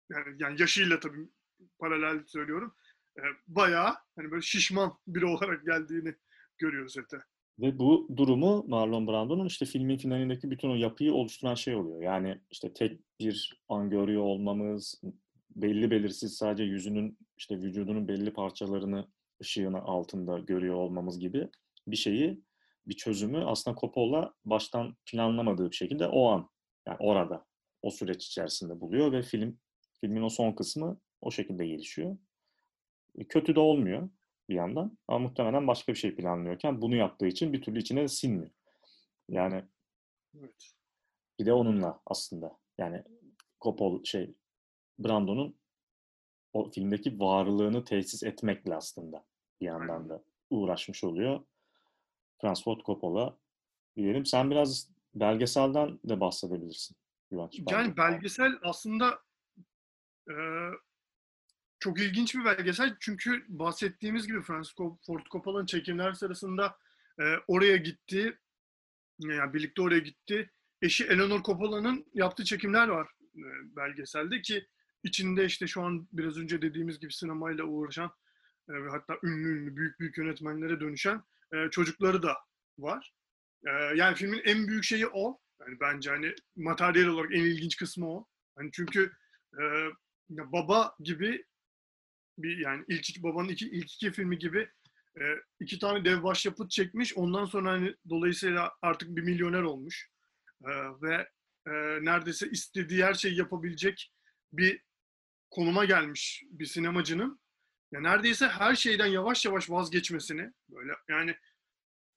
yani, 0.09 0.35
yani 0.39 0.61
yaşıyla 0.61 0.99
tabii 0.99 1.29
paralel 1.79 2.23
söylüyorum 2.25 2.75
e, 3.17 3.21
bayağı 3.47 3.93
hani 4.15 4.31
böyle 4.31 4.41
şişman 4.41 4.93
biri 5.07 5.25
olarak 5.25 5.65
geldiğini 5.65 6.15
görüyoruz 6.57 6.93
sete. 6.93 7.17
Ve 7.59 7.79
bu 7.79 8.07
durumu 8.17 8.65
Marlon 8.67 9.07
Brando'nun 9.07 9.45
işte 9.45 9.65
filmin 9.65 9.97
finalindeki 9.97 10.51
bütün 10.51 10.69
o 10.69 10.75
yapıyı 10.75 11.13
oluşturan 11.13 11.55
şey 11.55 11.75
oluyor. 11.75 12.01
Yani 12.01 12.41
işte 12.51 12.73
tek 12.73 12.99
bir 13.19 13.61
an 13.69 13.89
görüyor 13.89 14.21
olmamız, 14.21 15.01
belli 15.55 15.91
belirsiz 15.91 16.35
sadece 16.37 16.63
yüzünün 16.63 17.17
işte 17.37 17.57
vücudunun 17.57 18.07
belli 18.07 18.33
parçalarını 18.33 19.07
ışığın 19.41 19.73
altında 19.73 20.39
görüyor 20.39 20.75
olmamız 20.75 21.19
gibi 21.19 21.49
bir 21.87 21.95
şeyi, 21.95 22.43
bir 22.87 22.93
çözümü 22.93 23.45
aslında 23.45 23.77
Coppola 23.79 24.33
baştan 24.45 24.95
planlamadığı 25.05 25.71
bir 25.71 25.75
şekilde 25.75 26.07
o 26.07 26.29
an, 26.29 26.49
yani 26.87 26.97
orada, 26.99 27.45
o 27.81 27.91
süreç 27.91 28.27
içerisinde 28.27 28.79
buluyor 28.81 29.11
ve 29.11 29.21
film 29.21 29.59
filmin 30.01 30.21
o 30.21 30.29
son 30.29 30.51
kısmı 30.51 30.99
o 31.21 31.31
şekilde 31.31 31.67
gelişiyor. 31.67 32.17
E, 33.17 33.23
Kötü 33.27 33.55
de 33.55 33.59
olmuyor 33.59 34.09
bir 34.49 34.55
yandan. 34.55 34.97
Ama 35.07 35.19
muhtemelen 35.19 35.67
başka 35.67 35.93
bir 35.93 35.97
şey 35.97 36.15
planlıyorken 36.15 36.81
bunu 36.81 36.95
yaptığı 36.95 37.27
için 37.27 37.53
bir 37.53 37.61
türlü 37.61 37.79
içine 37.79 38.07
sinmiyor. 38.07 38.51
Yani 39.29 39.63
Evet. 40.39 40.73
bir 41.39 41.45
de 41.45 41.53
onunla 41.53 42.01
aslında. 42.05 42.57
Yani 42.77 43.03
Coppola 43.61 44.03
şey 44.03 44.35
Brando'nun 44.99 45.55
o 46.53 46.71
filmdeki 46.71 47.19
varlığını 47.19 47.83
tesis 47.83 48.23
etmekle 48.23 48.75
aslında 48.75 49.25
bir 49.61 49.65
yandan 49.65 50.09
da 50.09 50.23
uğraşmış 50.49 51.03
oluyor. 51.03 51.43
Francis 52.41 52.63
Ford 52.63 52.79
Coppola 52.85 53.37
diyelim. 53.95 54.25
Sen 54.25 54.51
biraz 54.51 54.91
belgeselden 55.15 55.99
de 56.03 56.19
bahsedebilirsin. 56.19 56.97
Güvenç. 57.31 57.61
Yani 57.71 57.97
belgesel 57.97 58.51
aslında 58.63 59.19
çok 61.79 61.99
ilginç 61.99 62.35
bir 62.35 62.45
belgesel 62.45 62.95
çünkü 62.99 63.45
bahsettiğimiz 63.47 64.27
gibi 64.27 64.41
Francis 64.41 64.75
Ford 64.75 65.25
Coppola'nın 65.31 65.65
çekimler 65.65 66.13
sırasında 66.13 66.77
e, 67.19 67.23
oraya 67.47 67.77
gitti, 67.77 68.39
yani 69.19 69.53
birlikte 69.53 69.81
oraya 69.81 69.99
gitti. 69.99 70.51
Eşi 70.81 71.05
Eleanor 71.05 71.43
Coppola'nın 71.43 72.05
yaptığı 72.13 72.43
çekimler 72.43 72.87
var 72.87 73.07
e, 73.35 73.45
belgeselde 73.75 74.41
ki 74.41 74.67
içinde 75.03 75.45
işte 75.45 75.67
şu 75.67 75.81
an 75.81 76.07
biraz 76.13 76.37
önce 76.37 76.61
dediğimiz 76.61 76.99
gibi 76.99 77.13
sinemayla 77.13 77.63
uğraşan 77.63 78.11
e, 78.69 78.73
ve 78.73 78.89
hatta 78.89 79.17
ünlü 79.23 79.59
ünlü 79.59 79.75
büyük 79.75 79.99
büyük 79.99 80.17
yönetmenlere 80.17 80.79
dönüşen 80.79 81.23
e, 81.53 81.69
çocukları 81.71 82.23
da 82.23 82.37
var. 82.77 83.13
E, 83.67 83.71
yani 83.71 84.15
filmin 84.15 84.41
en 84.45 84.67
büyük 84.67 84.83
şeyi 84.83 85.07
o. 85.07 85.39
Yani 85.59 85.79
bence 85.79 86.09
hani 86.09 86.35
materyal 86.55 87.07
olarak 87.07 87.35
en 87.35 87.43
ilginç 87.43 87.77
kısmı 87.77 88.09
o. 88.09 88.27
Hani 88.55 88.69
çünkü 88.73 89.11
e, 89.59 89.63
ya 90.29 90.51
baba 90.51 90.95
gibi 90.99 91.45
bir 92.37 92.57
yani 92.57 92.83
ilk 92.87 93.23
babanın 93.23 93.49
iki, 93.49 93.69
ilk 93.69 93.93
iki 93.93 94.11
filmi 94.11 94.37
gibi 94.37 94.69
e, 95.21 95.23
iki 95.59 95.79
tane 95.79 96.05
dev 96.05 96.23
başyapıt 96.23 96.71
çekmiş. 96.71 97.17
Ondan 97.17 97.45
sonra 97.45 97.71
hani 97.71 97.95
dolayısıyla 98.09 98.71
artık 98.81 99.15
bir 99.15 99.21
milyoner 99.21 99.61
olmuş. 99.61 100.09
E, 100.63 100.71
ve 101.01 101.29
e, 101.67 101.71
neredeyse 102.05 102.49
istediği 102.49 103.05
her 103.05 103.13
şeyi 103.13 103.37
yapabilecek 103.37 104.11
bir 104.53 104.81
konuma 105.49 105.85
gelmiş 105.85 106.43
bir 106.49 106.65
sinemacının. 106.65 107.39
Ya 107.91 108.01
neredeyse 108.01 108.47
her 108.47 108.75
şeyden 108.75 109.05
yavaş 109.05 109.45
yavaş 109.45 109.69
vazgeçmesini 109.69 110.51
böyle 110.69 110.93
yani 111.09 111.35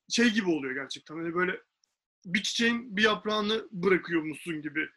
şey 0.09 0.29
gibi 0.29 0.49
oluyor 0.49 0.73
gerçekten. 0.73 1.15
Hani 1.15 1.33
böyle 1.33 1.61
bir 2.25 2.43
çiçeğin 2.43 2.97
bir 2.97 3.03
yaprağını 3.03 3.67
bırakıyormuşsun 3.71 4.61
gibi 4.61 4.89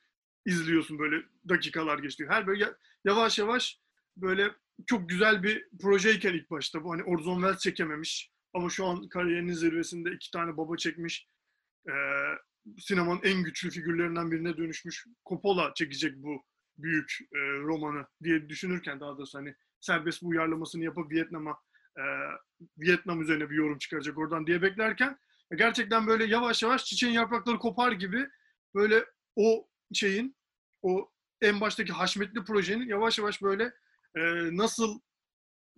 izliyorsun 0.47 0.99
böyle 0.99 1.23
dakikalar 1.49 1.99
geçti. 1.99 2.27
Her 2.29 2.47
böyle 2.47 2.65
ya- 2.65 2.77
yavaş 3.05 3.39
yavaş 3.39 3.81
böyle 4.17 4.51
çok 4.87 5.09
güzel 5.09 5.43
bir 5.43 5.69
projeyken 5.83 6.35
ilk 6.35 6.51
başta 6.51 6.85
bu 6.85 6.93
hani 6.93 7.03
Orson 7.05 7.35
Welles 7.35 7.59
çekememiş 7.59 8.31
ama 8.55 8.71
şu 8.71 8.87
an 8.87 9.09
kariyerinin 9.09 9.53
zirvesinde 9.53 10.11
iki 10.13 10.31
tane 10.31 10.57
baba 10.57 10.77
çekmiş. 10.77 11.29
Ee, 11.89 11.93
sinemanın 12.79 13.21
en 13.23 13.43
güçlü 13.43 13.71
figürlerinden 13.71 14.31
birine 14.31 14.57
dönüşmüş. 14.57 15.07
Coppola 15.29 15.73
çekecek 15.75 16.17
bu 16.17 16.45
büyük 16.79 17.19
e, 17.33 17.39
romanı 17.39 18.07
diye 18.23 18.49
düşünürken 18.49 19.01
daha 19.01 19.19
doğrusu 19.19 19.39
hani 19.39 19.55
serbest 19.81 20.23
bu 20.23 20.29
uyarlamasını 20.29 20.85
yapıp 20.85 21.11
Vietnam'a 21.11 21.59
e, 21.97 22.03
Vietnam 22.79 23.23
üzerine 23.23 23.51
bir 23.51 23.57
yorum 23.57 23.79
çıkaracak 23.79 24.19
oradan 24.19 24.47
diye 24.47 24.63
beklerken 24.63 25.19
gerçekten 25.57 26.07
böyle 26.07 26.25
yavaş 26.25 26.63
yavaş 26.63 26.85
çiçeğin 26.85 27.13
yaprakları 27.15 27.59
kopar 27.59 27.93
gibi 27.93 28.27
böyle 28.75 29.05
o 29.37 29.69
şeyin 29.93 30.37
o 30.83 31.11
en 31.41 31.61
baştaki 31.61 31.93
haşmetli 31.93 32.45
projenin 32.45 32.89
yavaş 32.89 33.19
yavaş 33.19 33.43
böyle 33.43 33.65
e, 34.17 34.23
nasıl 34.57 35.01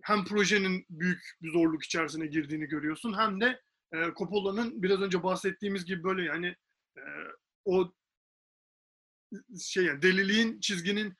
hem 0.03 0.25
projenin 0.25 0.85
büyük 0.89 1.37
bir 1.41 1.51
zorluk 1.51 1.83
içerisine 1.83 2.27
girdiğini 2.27 2.65
görüyorsun 2.65 3.17
hem 3.17 3.41
de 3.41 3.61
e, 3.93 3.97
Coppola'nın 4.17 4.83
biraz 4.83 5.01
önce 5.01 5.23
bahsettiğimiz 5.23 5.85
gibi 5.85 6.03
böyle 6.03 6.23
yani 6.23 6.55
e, 6.97 7.03
o 7.65 7.93
şey 9.61 9.85
yani 9.85 10.01
deliliğin 10.01 10.59
çizginin 10.59 11.13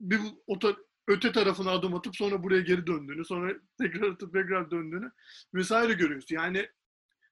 bir 0.00 0.20
o 0.46 0.58
ta- 0.58 0.76
öte 1.08 1.32
tarafına 1.32 1.70
adım 1.70 1.94
atıp 1.94 2.16
sonra 2.16 2.42
buraya 2.42 2.60
geri 2.60 2.86
döndüğünü, 2.86 3.24
sonra 3.24 3.54
tekrar 3.78 4.10
atıp 4.10 4.32
tekrar 4.32 4.70
döndüğünü 4.70 5.10
vesaire 5.54 5.92
görüyorsun. 5.92 6.34
Yani 6.34 6.68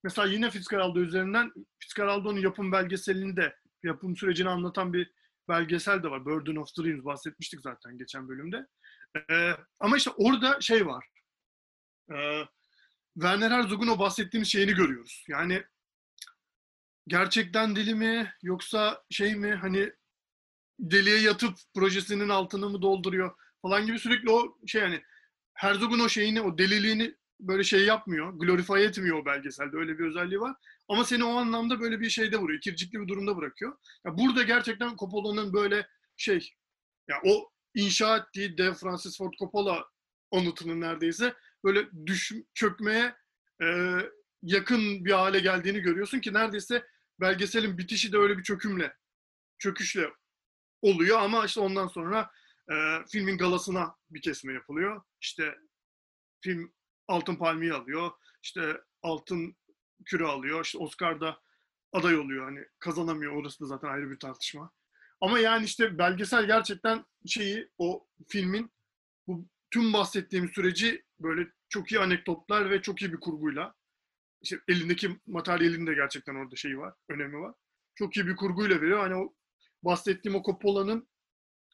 mesela 0.05 0.29
yine 0.29 0.51
Fitzcarraldo 0.51 1.01
üzerinden 1.01 1.53
Fitzcarraldo'nun 1.79 2.41
yapım 2.41 2.73
belgeselini 2.73 3.37
de 3.37 3.57
yapım 3.83 4.17
sürecini 4.17 4.49
anlatan 4.49 4.93
bir 4.93 5.13
belgesel 5.49 6.03
de 6.03 6.11
var. 6.11 6.25
Burden 6.25 6.57
of 6.57 6.69
Dreams 6.79 7.05
bahsetmiştik 7.05 7.61
zaten 7.61 7.99
geçen 7.99 8.29
bölümde. 8.29 8.67
Ee, 9.31 9.53
ama 9.81 9.97
işte 9.97 10.11
orada 10.11 10.61
şey 10.61 10.87
var. 10.87 11.09
Ee, 12.13 12.43
Werner 13.15 13.51
Herzog'un 13.51 13.89
o 13.89 13.99
bahsettiğimiz 13.99 14.49
şeyini 14.49 14.75
görüyoruz. 14.75 15.25
Yani 15.29 15.65
gerçekten 17.07 17.77
deli 17.77 17.95
mi 17.95 18.35
yoksa 18.43 19.05
şey 19.11 19.35
mi 19.35 19.55
hani 19.55 19.93
deliye 20.81 21.21
yatıp 21.21 21.55
projesinin 21.75 22.29
altını 22.29 22.71
mı 22.71 22.83
dolduruyor 22.83 23.35
falan 23.63 23.87
gibi 23.87 23.99
sürekli 23.99 24.31
o 24.31 24.59
şey 24.67 24.83
yani 24.83 25.03
Herzog'un 25.55 26.01
o 26.01 26.09
şeyini 26.09 26.41
o 26.41 26.59
deliliğini 26.59 27.17
böyle 27.41 27.65
şey 27.65 27.85
yapmıyor. 27.85 28.33
Glorify 28.39 28.85
etmiyor 28.85 29.19
o 29.19 29.25
belgeselde. 29.25 29.77
Öyle 29.77 29.99
bir 29.99 30.07
özelliği 30.07 30.41
var. 30.41 30.57
Ama 30.89 31.05
seni 31.05 31.25
o 31.25 31.37
anlamda 31.37 31.81
böyle 31.81 32.01
bir 32.01 32.11
şeyde 32.11 32.37
vuruyor. 32.37 32.59
ikircikli 32.59 33.01
bir 33.01 33.09
durumda 33.09 33.37
bırakıyor. 33.37 33.77
Ya 34.07 34.19
burada 34.19 34.43
gerçekten 34.43 34.97
Coppola'nın 34.97 35.53
böyle 35.53 35.87
şey 36.17 36.55
ya 37.09 37.17
o 37.25 37.51
inşa 37.75 38.17
ettiği 38.17 38.59
dev 38.59 38.75
Francis 38.75 39.19
Ford 39.19 39.33
Coppola 39.39 39.85
anıtının 40.33 40.81
neredeyse 40.81 41.35
böyle 41.65 41.89
düş 42.07 42.33
çökmeye 42.55 43.15
e, 43.63 43.97
yakın 44.43 45.05
bir 45.05 45.13
hale 45.13 45.41
geldiğini 45.41 45.81
görüyorsun 45.81 46.21
ki 46.21 46.33
neredeyse 46.33 46.87
belgeselin 47.21 47.79
bitişi 47.79 48.13
de 48.13 48.19
öyle 48.19 48.39
bir 48.39 48.43
çökümle 48.43 48.97
çöküşle 49.59 50.13
oluyor 50.83 51.19
ama 51.19 51.45
işte 51.45 51.61
ondan 51.61 51.87
sonra 51.87 52.31
e, 52.71 52.75
filmin 53.09 53.39
galasına 53.39 53.95
bir 54.11 54.21
kesme 54.21 54.53
yapılıyor. 54.53 55.03
İşte 55.21 55.55
film 56.41 56.73
Altın 57.11 57.37
Palmiye 57.37 57.73
alıyor. 57.73 58.11
İşte 58.43 58.81
Altın 59.03 59.57
Küre 60.05 60.25
alıyor. 60.25 60.65
İşte 60.65 60.79
Oscar'da 60.79 61.41
aday 61.93 62.17
oluyor. 62.17 62.45
Hani 62.45 62.65
kazanamıyor. 62.79 63.33
Orası 63.33 63.61
da 63.61 63.67
zaten 63.67 63.89
ayrı 63.89 64.11
bir 64.11 64.19
tartışma. 64.19 64.71
Ama 65.21 65.39
yani 65.39 65.65
işte 65.65 65.99
belgesel 65.99 66.47
gerçekten 66.47 67.05
şeyi 67.27 67.71
o 67.79 68.07
filmin 68.29 68.71
bu 69.27 69.47
tüm 69.71 69.93
bahsettiğim 69.93 70.49
süreci 70.49 71.05
böyle 71.21 71.47
çok 71.69 71.93
iyi 71.93 72.01
anekdotlar 72.01 72.71
ve 72.71 72.83
çok 72.83 73.03
iyi 73.03 73.13
bir 73.13 73.21
kurguyla 73.21 73.75
işte 74.43 74.61
elindeki 74.69 75.21
materyalin 75.27 75.87
de 75.87 75.95
gerçekten 75.95 76.35
orada 76.35 76.57
şeyi 76.57 76.79
var, 76.79 76.95
önemi 77.09 77.41
var. 77.41 77.55
Çok 77.95 78.17
iyi 78.17 78.27
bir 78.27 78.37
kurguyla 78.37 78.81
veriyor. 78.81 78.99
Hani 78.99 79.15
o 79.15 79.35
bahsettiğim 79.83 80.39
o 80.39 80.43
Coppola'nın 80.43 81.09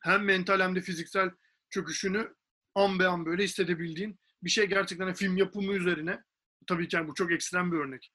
hem 0.03 0.25
mental 0.25 0.61
hem 0.61 0.75
de 0.77 0.81
fiziksel 0.81 1.31
çöküşünü 1.71 2.35
an 2.75 2.99
be 2.99 3.07
an 3.07 3.27
böyle 3.27 3.45
hissedebildiğin 3.45 4.19
bir 4.47 4.51
şey 4.51 4.67
gerçekten 4.67 5.15
film 5.15 5.37
yapımı 5.37 5.73
üzerine 5.73 6.23
tabii 6.67 6.89
ki 6.89 6.97
yani 6.97 7.09
bu 7.09 7.15
çok 7.15 7.33
ekstrem 7.33 7.73
bir 7.73 7.77
örnek. 7.77 8.13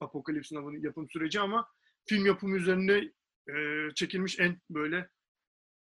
Apocalypse 0.00 0.56
Now'ın 0.56 0.82
yapım 0.82 1.10
süreci 1.10 1.40
ama 1.40 1.68
film 2.06 2.26
yapımı 2.26 2.56
üzerine 2.56 3.12
e, 3.48 3.54
çekilmiş 3.94 4.40
en 4.40 4.60
böyle 4.70 5.08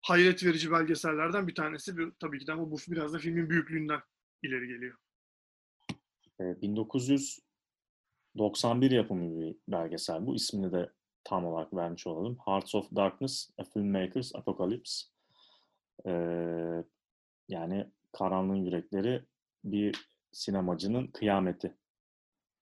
hayret 0.02 0.46
verici 0.46 0.72
belgesellerden 0.72 1.48
bir 1.48 1.56
tanesi. 1.56 1.96
Tabii 2.20 2.39
ki 2.39 2.48
de 2.48 2.52
ama 2.52 2.72
bu 2.72 2.78
biraz 2.88 3.13
da 3.13 3.20
filmin 3.20 3.50
büyüklüğünden 3.50 4.02
ileri 4.44 4.67
geliyor. 4.67 4.98
E, 6.41 6.62
1991 6.62 8.91
yapımı 8.91 9.39
bir 9.39 9.56
belgesel 9.67 10.26
bu. 10.26 10.36
İsmini 10.36 10.72
de 10.72 10.91
tam 11.24 11.46
olarak 11.46 11.74
vermiş 11.74 12.08
olalım. 12.08 12.38
Hearts 12.46 12.76
of 12.76 12.96
Darkness, 12.96 13.50
A 13.58 13.63
Filmmaker's 13.63 14.36
Apocalypse. 14.36 15.06
E, 16.06 16.12
yani 17.48 17.91
Karanlığın 18.12 18.56
Yürekleri 18.56 19.26
bir 19.63 20.08
sinemacının 20.32 21.08
kıyameti 21.08 21.78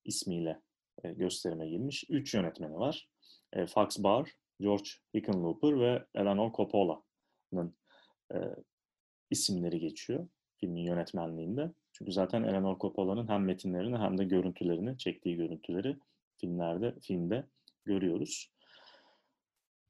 ismiyle 0.05 0.61
e, 1.03 1.11
gösterime 1.11 1.69
girmiş. 1.69 2.03
Üç 2.09 2.33
yönetmeni 2.33 2.75
var. 2.75 3.09
E, 3.53 3.65
Fox 3.65 4.03
Barr, 4.03 4.31
George 4.59 4.89
Hickenlooper 5.13 5.79
ve 5.79 6.05
Eleanor 6.15 6.53
Coppola'nın 6.53 7.77
e, 8.33 8.37
isimleri 9.29 9.79
geçiyor 9.79 10.27
filmin 10.59 10.83
yönetmenliğinde. 10.83 11.71
Çünkü 11.93 12.11
zaten 12.11 12.43
Eleanor 12.43 12.79
Coppola'nın 12.79 13.27
hem 13.27 13.45
metinlerini 13.45 13.97
hem 13.97 14.17
de 14.17 14.23
görüntülerini, 14.23 14.97
çektiği 14.97 15.35
görüntüleri 15.35 15.97
filmlerde, 16.37 16.95
filmde 17.01 17.47
görüyoruz. 17.85 18.51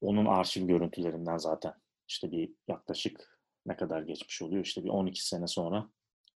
Onun 0.02 0.26
arşiv 0.26 0.68
görüntülerinden 0.68 1.38
zaten 1.38 1.74
işte 2.08 2.32
bir 2.32 2.52
yaklaşık 2.68 3.40
ne 3.66 3.76
kadar 3.76 4.02
geçmiş 4.02 4.42
oluyor? 4.42 4.66
İşte 4.66 4.84
bir 4.84 4.90
12 4.90 5.28
sene 5.28 5.48
sonra 5.48 5.90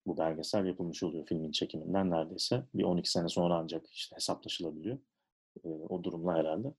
bu 0.07 0.19
belgesel 0.19 0.67
yapılmış 0.67 1.03
oluyor 1.03 1.27
filmin 1.27 1.51
çekiminden 1.51 2.11
neredeyse. 2.11 2.67
Bir 2.75 2.85
12 2.85 3.11
sene 3.11 3.29
sonra 3.29 3.55
ancak 3.55 3.87
işte 3.91 4.17
hesaplaşılabiliyor. 4.17 4.99
Ee, 5.65 5.69
o 5.69 6.05
durumla 6.05 6.39
herhalde. 6.39 6.75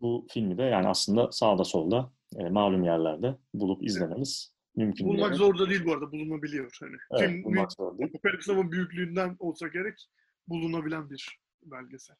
Bu 0.00 0.26
filmi 0.30 0.58
de 0.58 0.62
yani 0.62 0.88
aslında 0.88 1.32
sağda 1.32 1.64
solda 1.64 2.12
e, 2.36 2.48
malum 2.48 2.84
yerlerde 2.84 3.36
bulup 3.54 3.82
izlemeniz 3.82 4.54
mümkün. 4.76 5.06
Bulmak 5.06 5.28
diye. 5.28 5.38
zor 5.38 5.58
da 5.58 5.70
değil 5.70 5.84
bu 5.86 5.92
arada 5.92 6.12
bulunabiliyor. 6.12 6.76
Hani 6.80 6.96
Evet, 7.10 7.30
film 7.30 7.44
bulmak 7.44 7.72
zor 7.72 7.98
değil. 7.98 8.10
Apocalypse 8.14 8.72
büyüklüğünden 8.72 9.36
olsa 9.38 9.68
gerek 9.68 10.08
bulunabilen 10.48 11.10
bir 11.10 11.40
belgesel. 11.62 12.16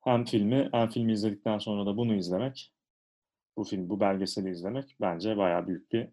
Hem 0.00 0.24
filmi 0.24 0.68
hem 0.72 0.88
filmi 0.88 1.12
izledikten 1.12 1.58
sonra 1.58 1.86
da 1.86 1.96
bunu 1.96 2.14
izlemek, 2.14 2.72
bu 3.56 3.64
film, 3.64 3.88
bu 3.88 4.00
belgeseli 4.00 4.50
izlemek 4.50 4.96
bence 5.00 5.36
bayağı 5.36 5.66
büyük 5.66 5.92
bir 5.92 6.08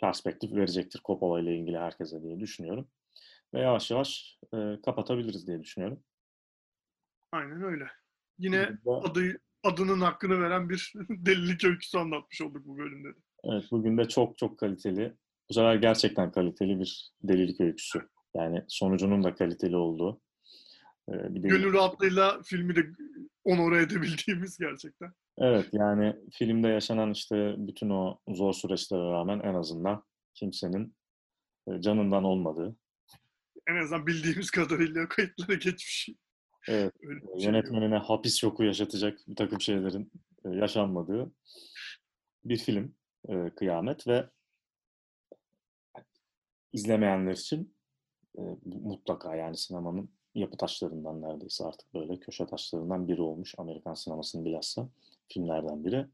perspektif 0.00 0.52
verecektir 0.52 1.00
Coppola 1.04 1.40
ile 1.40 1.56
ilgili 1.56 1.78
herkese 1.78 2.22
diye 2.22 2.40
düşünüyorum. 2.40 2.88
Ve 3.54 3.60
yavaş 3.60 3.90
yavaş 3.90 4.38
e, 4.54 4.56
kapatabiliriz 4.84 5.46
diye 5.46 5.60
düşünüyorum. 5.60 6.02
Aynen 7.32 7.62
öyle. 7.62 7.88
Yine 8.38 8.78
adı, 8.86 9.40
adının 9.62 10.00
hakkını 10.00 10.40
veren 10.40 10.68
bir 10.68 10.92
delilik 11.10 11.64
öyküsü 11.64 11.98
anlatmış 11.98 12.42
olduk 12.42 12.66
bu 12.66 12.78
bölümde 12.78 13.08
de. 13.08 13.18
Evet, 13.44 13.64
bugün 13.70 13.98
de 13.98 14.08
çok 14.08 14.38
çok 14.38 14.58
kaliteli, 14.58 15.14
bu 15.50 15.54
sefer 15.54 15.74
gerçekten 15.74 16.32
kaliteli 16.32 16.80
bir 16.80 17.12
delilik 17.22 17.60
öyküsü. 17.60 18.08
Yani 18.34 18.64
sonucunun 18.68 19.24
da 19.24 19.34
kaliteli 19.34 19.76
olduğu 19.76 20.20
e, 21.08 21.12
bir 21.12 21.42
delilik. 21.42 21.50
Gönül 21.50 21.72
rahatlığıyla 21.72 22.42
filmi 22.42 22.76
de 22.76 22.86
onore 23.44 23.82
edebildiğimiz 23.82 24.58
gerçekten. 24.58 25.12
Evet, 25.40 25.68
yani 25.72 26.16
filmde 26.32 26.68
yaşanan 26.68 27.10
işte 27.10 27.54
bütün 27.58 27.90
o 27.90 28.18
zor 28.28 28.52
süreçlere 28.52 29.10
rağmen 29.10 29.40
en 29.40 29.54
azından 29.54 30.04
kimsenin 30.34 30.96
e, 31.68 31.80
canından 31.80 32.24
olmadığı, 32.24 32.76
En 33.68 33.76
azından 33.76 34.06
bildiğimiz 34.06 34.50
kadarıyla 34.50 35.08
kayıtlara 35.08 35.54
geçmiş. 35.54 36.08
evet, 36.68 36.92
bir 37.02 37.08
şey 37.08 37.14
yok. 37.14 37.42
yönetmenine 37.44 37.96
hapis 37.96 38.36
şoku 38.40 38.64
yaşatacak 38.64 39.18
bir 39.28 39.36
takım 39.36 39.60
şeylerin 39.60 40.12
e, 40.44 40.48
yaşanmadığı 40.48 41.32
bir 42.44 42.56
film 42.56 42.94
e, 43.28 43.50
Kıyamet 43.50 44.06
ve 44.06 44.30
izlemeyenler 46.72 47.32
için 47.32 47.74
e, 48.38 48.42
mutlaka 48.64 49.36
yani 49.36 49.56
sinemanın 49.56 50.10
yapı 50.34 50.56
taşlarından 50.56 51.22
neredeyse 51.22 51.64
artık 51.64 51.94
böyle 51.94 52.20
köşe 52.20 52.46
taşlarından 52.46 53.08
biri 53.08 53.22
olmuş 53.22 53.54
Amerikan 53.58 53.94
sinemasının 53.94 54.44
bilhassa 54.44 54.88
filmlerden 55.28 55.84
biri. 55.84 56.06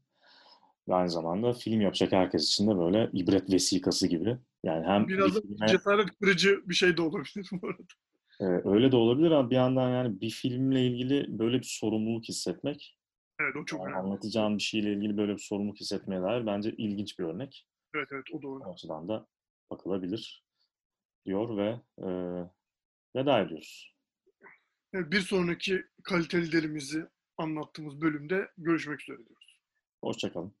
Ve 0.87 0.93
aynı 0.95 1.09
zamanda 1.09 1.53
film 1.53 1.81
yapacak 1.81 2.11
herkes 2.11 2.43
için 2.47 2.67
de 2.67 2.77
böyle 2.77 3.09
ibret 3.13 3.51
vesikası 3.51 4.07
gibi. 4.07 4.37
Yani 4.63 4.85
hem 4.87 5.07
bir 5.07 5.17
Biraz 5.17 5.35
da 5.35 5.41
filme- 5.41 5.67
cesaret 5.67 6.07
kırıcı 6.19 6.61
bir 6.69 6.73
şey 6.75 6.97
de 6.97 7.01
olabilir 7.01 7.49
bu 7.61 7.67
arada. 7.67 7.83
e, 8.39 8.69
öyle 8.69 8.91
de 8.91 8.95
olabilir 8.95 9.31
ama 9.31 9.49
bir 9.49 9.55
yandan 9.55 9.89
yani 9.89 10.21
bir 10.21 10.29
filmle 10.29 10.87
ilgili 10.87 11.39
böyle 11.39 11.57
bir 11.57 11.67
sorumluluk 11.81 12.23
hissetmek 12.29 12.97
Evet 13.39 13.55
o 13.55 13.65
çok 13.65 13.79
Yani 13.79 13.89
önemli. 13.89 14.07
anlatacağın 14.07 14.57
bir 14.57 14.63
şeyle 14.63 14.93
ilgili 14.93 15.17
böyle 15.17 15.33
bir 15.33 15.41
sorumluluk 15.41 15.79
hissetmeye 15.79 16.21
dair 16.21 16.45
bence 16.45 16.71
ilginç 16.71 17.19
bir 17.19 17.23
örnek. 17.23 17.67
Evet 17.95 18.07
evet 18.11 18.23
o 18.33 18.41
doğru. 18.41 18.63
O 18.63 18.73
açıdan 18.73 19.07
da 19.09 19.27
bakılabilir 19.71 20.43
diyor 21.25 21.57
ve 21.57 21.79
e, 21.97 22.07
veda 23.15 23.39
ediyoruz. 23.41 23.95
Evet, 24.93 25.11
bir 25.11 25.19
sonraki 25.21 25.83
kaliteli 26.03 26.51
delimizi 26.51 27.05
anlattığımız 27.37 28.01
bölümde 28.01 28.51
görüşmek 28.57 29.01
üzere 29.01 29.17
diyoruz. 29.17 29.59
Hoşçakalın. 30.01 30.53